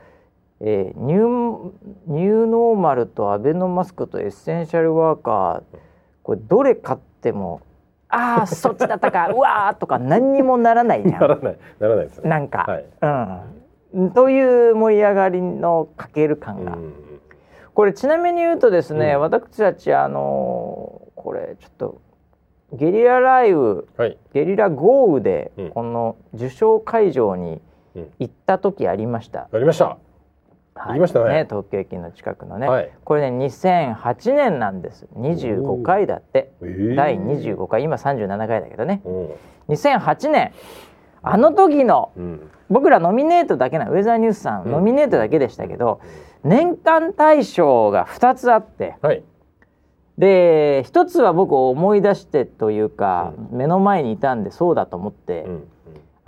[0.64, 1.72] えー、ニュ
[2.06, 5.78] ニューノーマルとアベノマスクとエッセンシャルワーカー
[6.22, 7.62] これどれ買っても
[8.12, 9.30] ああそっちだったか。
[9.34, 11.22] うわーとか何にもならないじゃん。
[11.22, 11.58] ならない。
[11.80, 12.86] ならないです、ね、なんか、はい、
[13.94, 16.78] うん、という盛り上がりのかける感が。
[17.74, 22.02] これちなみに言うとですね、うん、私たちあのー、これちょっと
[22.74, 27.62] ゲリラ雷雨、はい、ゲリラ豪雨で、この受賞会場に
[28.20, 29.50] 行った時ありました。
[29.52, 29.98] ありました。
[30.88, 35.08] はい、ましたね、ね、東京駅の近くのね、はい、これね2008年なんです。
[35.16, 37.84] 25回だって、えー、第25回。
[37.84, 39.02] 今37回だけどね。
[39.70, 40.54] 2008年。
[41.24, 46.02] あの時の、うん、僕らノミネートだけなウェザーニュースさん、うん、ノミネートだけでしたけど、
[46.44, 49.24] 年間大賞が2つあって、はい、
[50.18, 55.46] で1つは僕思い出してというか、うん、目の前にいたんでそうだと思って、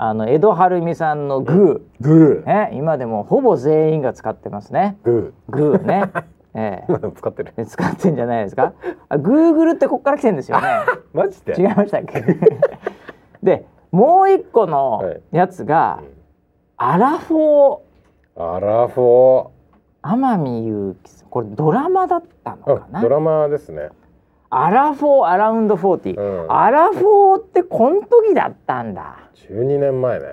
[0.06, 4.98] あの江戸晴美さんのグー、グー、ね、今でもほぼ全員が使ってますね。
[5.06, 6.12] グー、グーね。
[6.56, 7.54] ええ、使ってる。
[7.66, 8.74] 使ってんじゃないですか？
[9.08, 10.68] あ、グーグルってここから来てんですよね。
[11.14, 11.54] マジで？
[11.58, 12.22] 違いましたっけ？
[13.42, 15.02] で、もう一個の
[15.32, 16.06] やつが、はい、
[16.96, 18.56] アラフォー。
[18.56, 19.48] アラフォー。
[20.02, 23.00] 天海祐希これドラマだったのかな？
[23.02, 23.88] ドラマですね。
[24.56, 29.18] アラフォー around forty、アラフォーってこん時だったんだ。
[29.50, 30.26] 12年前ね。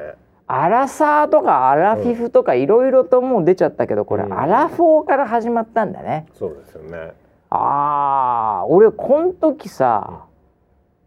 [0.46, 6.26] アラサーとかアラフィフとかいろいろともう出ちゃったけどこれ、アラフォーから始まったんだね。
[6.34, 7.12] そうですよね。
[7.48, 10.26] ああ俺こん時さ、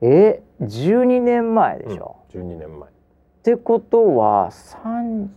[0.01, 2.89] うん、え12年前でしょ、うん、12年前。
[2.89, 2.93] っ
[3.43, 5.27] てことは3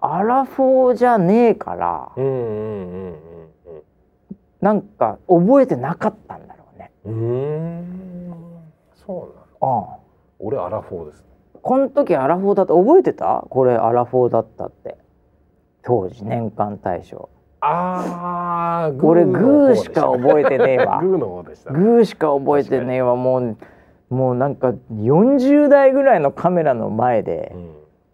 [0.00, 3.12] アラフォーじゃねえからうんうんうんうん
[4.60, 6.54] なんか覚えてなかったんだ
[7.04, 7.84] うん
[8.94, 9.30] そ
[9.60, 9.98] うなのああ。
[10.38, 11.24] 俺アラフォーです。
[11.62, 13.44] この時アラフォーだった覚えてた？
[13.50, 14.96] これアラフォーだったって。
[15.82, 17.28] 当時年間大賞。
[17.60, 21.00] ああ俺グーしか覚えてねえわ。
[21.02, 21.72] グーの方でした。
[21.72, 23.16] グーしか覚えてねえわ。
[23.16, 23.56] もう
[24.10, 27.70] もうなんか40代ぐらいのカメラの前で、うん、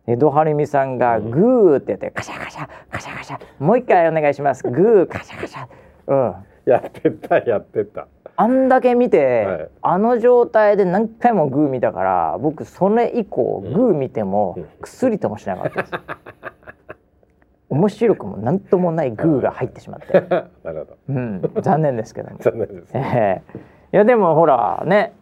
[0.07, 3.39] エド・はるみさんがグーってやってカシャカシャカシャカシャ。
[3.59, 4.63] もう一回お願いします。
[4.63, 5.67] グーカシャカシャ。
[6.07, 6.35] うん。
[6.65, 15.93] やってたやってたあんだけ見て、はい、あの状態で何回もグー見たから僕それ以降、グー見ても薬ともしなかったです。
[17.71, 20.21] 面白くも何ともないグーが入ってしまって。
[20.31, 23.63] なるほど、うん、残念ですけども残念です、ね、えー、い
[23.99, 25.15] やでもほらね。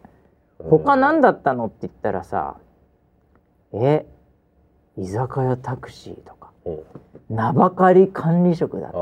[0.69, 2.55] 他何だったのって言ったらさ
[3.73, 4.05] え
[4.97, 6.51] 居酒屋タクシーとか、
[7.29, 8.97] 名ばかり管理職だって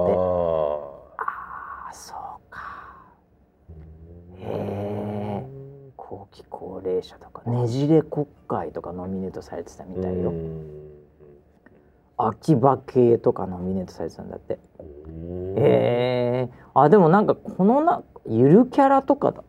[4.42, 10.34] へえ後期高齢者とかねじれ国会とかノミネートされてたみたいよ。
[12.18, 14.54] 秋葉系とかノミネートされてたんだって。
[14.54, 14.60] へ
[16.48, 19.44] えあでもなんかこのなゆるキャラとかだ。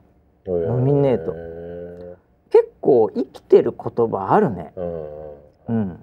[0.47, 1.33] ノミネート。
[2.51, 4.73] 結構生きてる言葉あるね。
[5.69, 5.99] うん。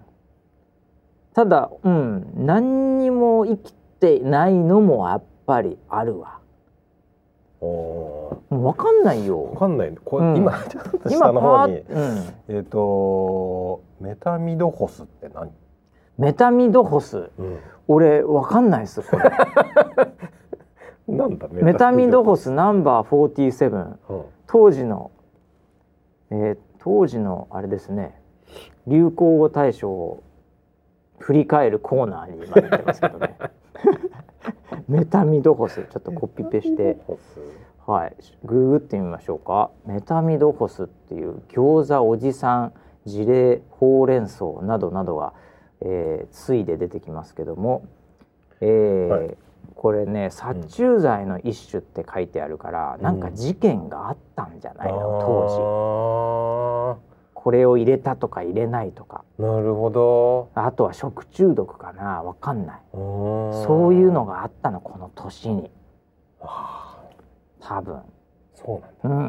[1.33, 2.33] ただうん。
[2.35, 6.39] 何にも生きてないのもやっぱりあるわ
[8.49, 9.49] もう分かんないよ。
[9.53, 9.95] 分かんない。
[10.03, 11.83] こ、うん、今ちょっと下の方に、うん、
[12.47, 15.51] えっ、ー、とメタミドホスって何？
[16.17, 19.31] メタミドホス、うん、俺分かんないですこれ。
[21.15, 22.51] なんだメタミドホス。
[22.51, 25.11] ナンバー47、うん、当時の、
[26.31, 28.19] えー、当時のあれですね。
[28.87, 30.23] 流行語大賞を
[31.19, 33.37] 振り返るコーナーに今出てますけどね。
[34.89, 36.97] メタミドホスちょっとコピペして
[37.89, 38.15] はい。
[38.45, 39.71] ググってみましょうか。
[39.87, 42.73] メタミドホスっていう餃子おじさん
[43.07, 45.33] 事例ほうれん草などなどが、
[45.81, 47.87] えー、ついで出てきますけども、
[48.61, 49.35] えー、はい、
[49.73, 57.09] これね殺虫剤の一種って書いてあるから、うん、なんか事件があったんじゃないの、当時。
[57.33, 59.23] これを入れたとか入れないとか。
[59.39, 60.49] なるほど。
[60.53, 62.21] あとは食中毒かな？
[62.21, 62.81] わかんない。
[62.93, 65.71] そういうのがあったのこの年に
[67.69, 68.01] 多分。
[68.55, 69.25] そうなんだ、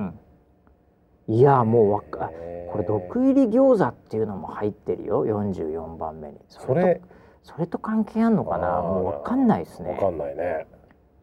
[1.29, 2.31] うん、いやもうわか
[2.73, 5.27] これ毒入り餃子っていうのも入ってるよ。
[5.27, 6.39] 44番目に。
[6.49, 7.03] それ
[7.43, 8.81] それと関係あんのかな？
[8.81, 9.91] もうわかんないですね。
[9.93, 10.67] わかんないね。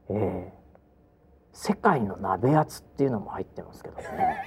[0.10, 0.54] ええ。
[1.54, 4.44] ー、世界の鍋やつっていうのも入ってますけどね。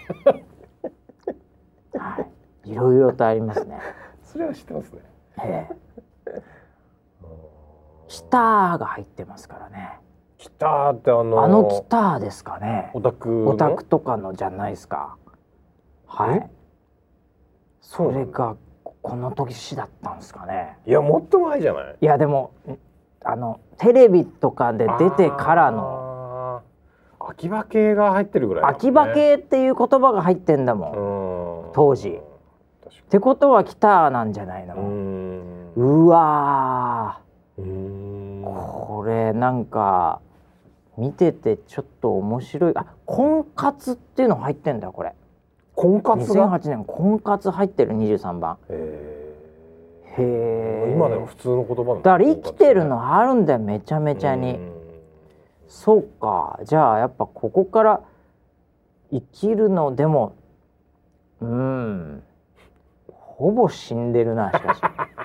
[1.98, 2.24] は
[2.64, 3.78] い、いろいろとありますね。
[4.22, 5.00] それは知ってますね。
[5.42, 5.80] ええ。
[8.30, 9.98] ーが入ってますからね。
[10.40, 12.90] キターってあのあのキターですかね。
[12.94, 15.18] オタクオタクとかのじゃないですか。
[16.06, 16.50] はい。
[17.82, 18.56] それが
[19.02, 20.78] この年だったんですかね。
[20.86, 21.96] いやもっと前じゃない？
[22.00, 22.52] いやでも
[23.22, 26.62] あのテレビとかで出てからの。
[27.22, 31.74] 秋葉系が入ってるぐらい、ね、秋葉系っていう言葉が入ってんだもん。
[31.74, 32.08] 当時。
[32.08, 34.74] ってことは来たなんじゃないの？
[35.76, 37.20] うわ
[37.58, 40.22] これなんか
[41.00, 42.72] 見ててちょっと面白い。
[42.76, 45.14] あ婚活っていうの入ってんだこれ。
[45.74, 48.58] 婚活が？2008年婚活入ってる23番。
[48.68, 48.76] へ
[50.18, 54.58] え今でも普通の言葉だから生きてるのあるんだよめちゃめちゃに。
[55.68, 56.60] そうか。
[56.64, 58.02] じゃあやっぱここから
[59.10, 60.34] 生きるのでも
[61.40, 62.22] うん。
[63.08, 64.80] ほぼ死んでるなしかし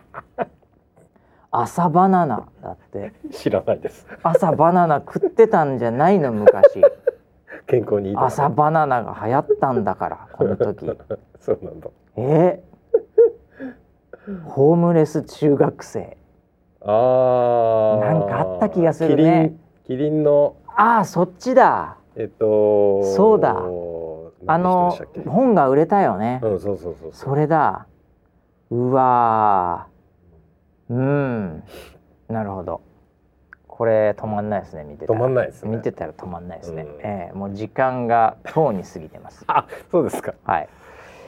[1.61, 3.13] 朝バナナだって。
[3.31, 4.05] 知らないです。
[4.23, 6.81] 朝バナナ食ってたんじゃないの昔。
[7.67, 10.85] 健康にいい朝バナナが流行ったんだからこの時。
[11.39, 11.87] そうなんだ。
[12.17, 12.61] え？
[14.27, 16.17] ー、ホームレス中学生。
[16.81, 19.55] あなんかあった気がするね。
[19.85, 20.57] キリンの。
[20.67, 21.97] ああそっちだ。
[22.17, 23.55] えっとそうだ。
[24.47, 27.87] あの本が売れたよね、うん、そうそうそうそれだ。
[28.69, 29.87] うわ
[30.89, 31.63] うん。
[32.27, 32.81] なるほど。
[33.67, 39.43] これ止まんないですね見て止まんないです、ね、見てたら止まんないですね、うん、えー、もう時間がとうに過ぎてます。
[39.51, 40.33] あそうですか。
[40.45, 40.69] はい。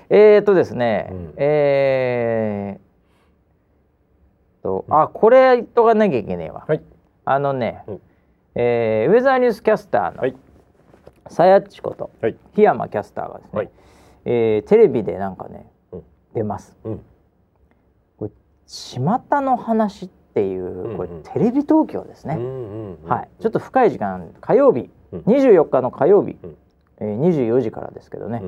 [0.09, 6.81] えー、とですね、うん、えー、とあこれ言っとかなきゃいけねえわ、はい、
[7.25, 8.01] あのね、うん、
[8.55, 10.33] えー、ウェザーニュースキャスターの
[11.27, 13.69] さやっちこと、はい、檜山キャスターがですね、はい、
[14.23, 16.03] えー、テレビでなんかね、うん、
[16.33, 17.01] 出ます、うん
[18.67, 22.37] 巷の話っていう、これテレビ東京ですね、
[23.07, 26.57] はい、ちょっと深い時間火曜日、うん、24日の火曜日、うん、
[26.99, 28.43] えー、24時からですけどね、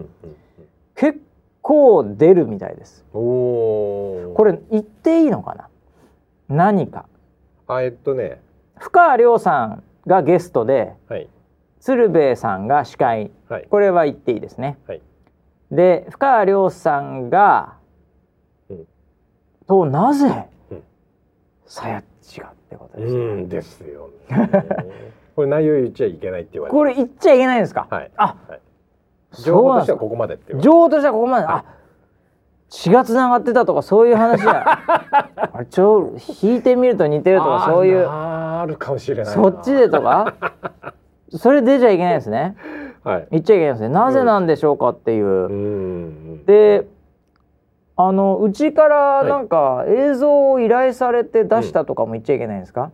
[0.95, 1.19] 結
[1.61, 3.05] 構出るみたいです。
[3.11, 5.69] これ言っていいのかな？
[6.49, 7.05] 何か。
[7.67, 8.41] あえっとね。
[8.77, 11.27] 深川亮さんがゲストで、はい、
[11.79, 15.01] 鶴瓶さんが司会、はい、これは言っていいですね、はい、
[15.69, 17.75] で深川亮さんが
[19.69, 20.47] となぜ、
[21.67, 23.19] さやっちがってことですね。
[23.19, 24.49] うんですよ、ね、
[25.35, 27.87] これ内容言っちゃいけないって言われこれ言っちゃいけないんですか？
[27.87, 28.11] はい。
[28.17, 28.61] あ、はい、
[29.43, 31.45] 情報としてはここまでって情報としてはここまで。
[31.45, 31.65] はい、あ、
[32.69, 34.65] 血が繋がってたとかそういう話や。
[35.53, 40.33] あれちょ引いてみると似てるとかそういうあるかもしれないそっちでとか？
[41.31, 42.55] それ出ちゃいけないですね。
[43.03, 43.27] はい。
[43.29, 43.89] 言っちゃいけないですね。
[43.89, 45.25] なぜなんでしょうかっていう。
[45.25, 46.87] うん、で。
[48.01, 52.91] あのうちからなんか映像を依頼されて出したとかも言っちゃいけないんですか、うん、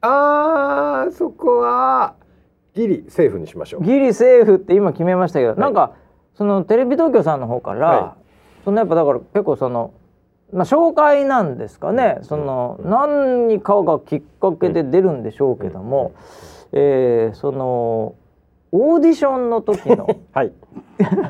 [0.00, 2.16] あーそこは
[2.74, 3.84] ギリセーフにしましょう。
[3.84, 5.92] ギリセーフって今決めましたけど、はい、なんか
[6.34, 9.94] そのテレビ東京さんの方から、はい、そのやっぱだから結構その
[10.52, 16.12] まあ紹介なんですかね、うん、その、うん、何かがきっかけで出るんでしょうけども、
[16.72, 18.16] うん、えー、その
[18.72, 20.52] オーディションの時の はい。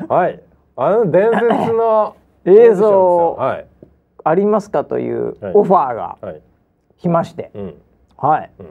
[0.09, 0.41] はい。
[0.75, 2.15] あの伝説の
[2.45, 3.37] 映像
[4.23, 6.17] ありますかというオファーが
[6.97, 7.51] 来まして、
[8.17, 8.65] はい、う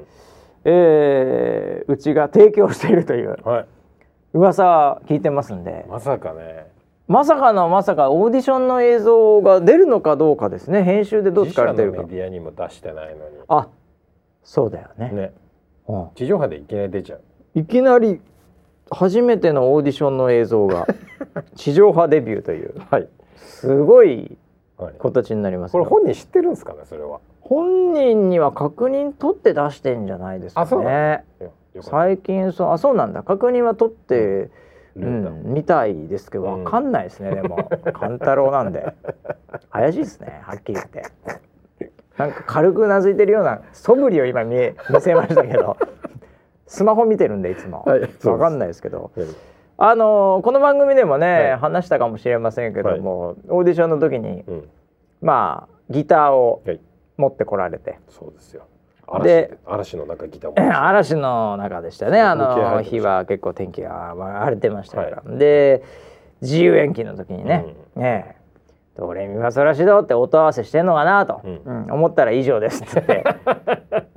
[0.64, 3.66] えうちが提供しているという、はい、
[4.34, 5.86] 噂聞いてますんで。
[5.88, 6.66] まさかね。
[7.08, 10.84] まさかのまさかオーディションの映像が出るのかどうかですね。
[10.84, 12.02] 編集でどう使われてるか。
[12.02, 13.36] メディアにも出してないのに。
[13.48, 13.68] あ
[14.44, 15.10] そうだよね。
[15.10, 15.32] ね、
[15.88, 17.20] うん、地上波でいきなり出ちゃう。
[17.56, 18.20] いきなり
[18.90, 20.86] 初めてのオーディションの映像が。
[21.54, 23.08] 地上波デビューという、はい、
[23.40, 24.36] すごい
[24.98, 27.20] 形になります、はい、これ本人知ってるんですかねそれは。
[27.40, 31.24] 本人には確認取って出してんじゃないですかね。
[31.82, 33.22] 最近そうあそうなんだ。
[33.22, 34.50] 確認は取って、
[34.96, 38.94] うん、みたいですけどわかんないですね、うん、でも勘太郎なんで。
[39.70, 40.40] 怪しいですね。
[40.42, 41.02] はっきり言って。
[42.16, 45.76] なんか軽くうなずいてるような素振りを今見え見せましたけど。
[46.70, 49.26] スマホ見てるんでいつも、はい、わかんないですけど、はい、
[49.82, 54.68] あのこの番組でもね、はい、話したかもしれませんけども、オーディションの時に、うん、
[55.22, 56.62] まあギターを
[57.16, 58.64] 持ってこられて、そうですよ。
[59.22, 62.20] で嵐の中ギター嵐の中でしたね。
[62.20, 65.82] あの日は結構天気が荒れてましたから、で
[66.42, 67.64] 自由延期の時にね、
[67.96, 68.36] うん、ね
[68.96, 73.24] ドレミファソラシドって音合わせしてんのかなと、うん、うん、思ったら以上ですって言って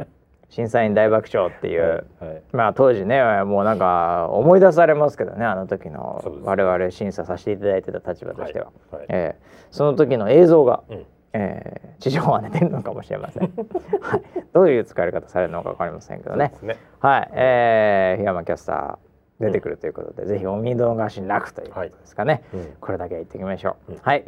[0.54, 13.44] 審査員大爆笑っていう、はいはい、まあ当時ねもうなんか思い出されますけどねあの時の我々審査させていただいてた立場としては、はいはい、えー、その時の映像が、うん、えー、地上波で出るのかもしれません、
[14.00, 14.22] はい、
[14.54, 16.54] どういう使われ方されるのか分かりませんけどね。
[16.62, 16.78] ね。
[17.00, 22.62] はい、えー、檜山キャスター出てくるということで、うん、ぜひお見逃しなくということですかね、はい。
[22.62, 24.24] うん、これだけ言っておきましょう、うん、はい、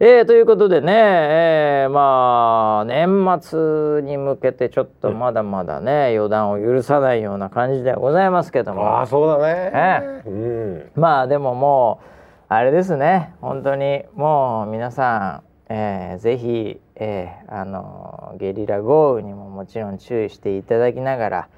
[0.00, 9.00] えー、ということでね、えー、まあ年末に向けてちょっとまだまだね、予断を許さないような感じではございますけども。
[9.00, 12.06] あそうだね、えー、まあでももう
[12.48, 13.34] あれですね。
[13.40, 21.48] 本当にもう皆さん、えー、ぜひ、えー、あのゲリラ豪雨にももちろん注意していただきながら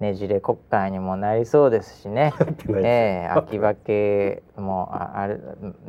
[0.00, 2.32] ねじれ国会にもなりそうですしね、
[2.72, 5.36] えー、秋葉系もああれ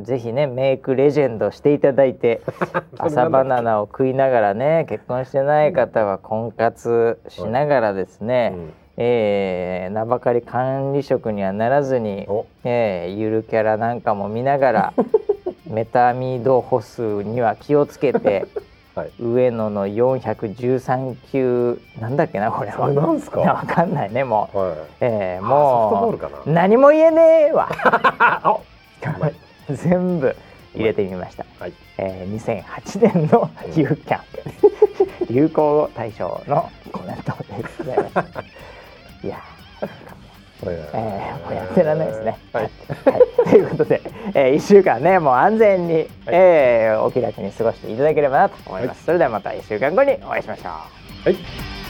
[0.02, 2.42] ぜひねメイクレジェンドしていただいて
[3.00, 8.74] 朝バナナを食いながらね結婚してない方は婚活しながらですね、うん。
[8.98, 12.28] えー、名ばかり管理職にはならずに、
[12.66, 14.94] えー、ゆるキャラなんかも見ながら
[15.66, 18.46] メタミド歩数には気をつけて
[18.94, 22.90] はい、上野の413級なんだっけなこれは。
[22.90, 23.40] なんですか？
[23.42, 24.58] わかんないねもう。
[24.58, 26.10] はい、えー、も
[26.46, 27.70] う何も言えねえわ。
[29.70, 30.36] 全部
[30.76, 31.46] 入れてみました。
[31.60, 37.96] はい、えー、2008年のユーキャン、流行語大賞のコメントですね。
[39.24, 39.40] いや。
[40.70, 42.38] えー、もうやってらんないですね。
[42.54, 44.02] はい、はい、ということで、
[44.34, 48.98] えー、1週間ねもう安全に、はい、えー、お気楽に過ごしていただければなと思います。
[48.98, 50.68] はい、それではまた1週間後にお会いしましょう。
[50.70, 50.78] は
[51.32, 51.81] い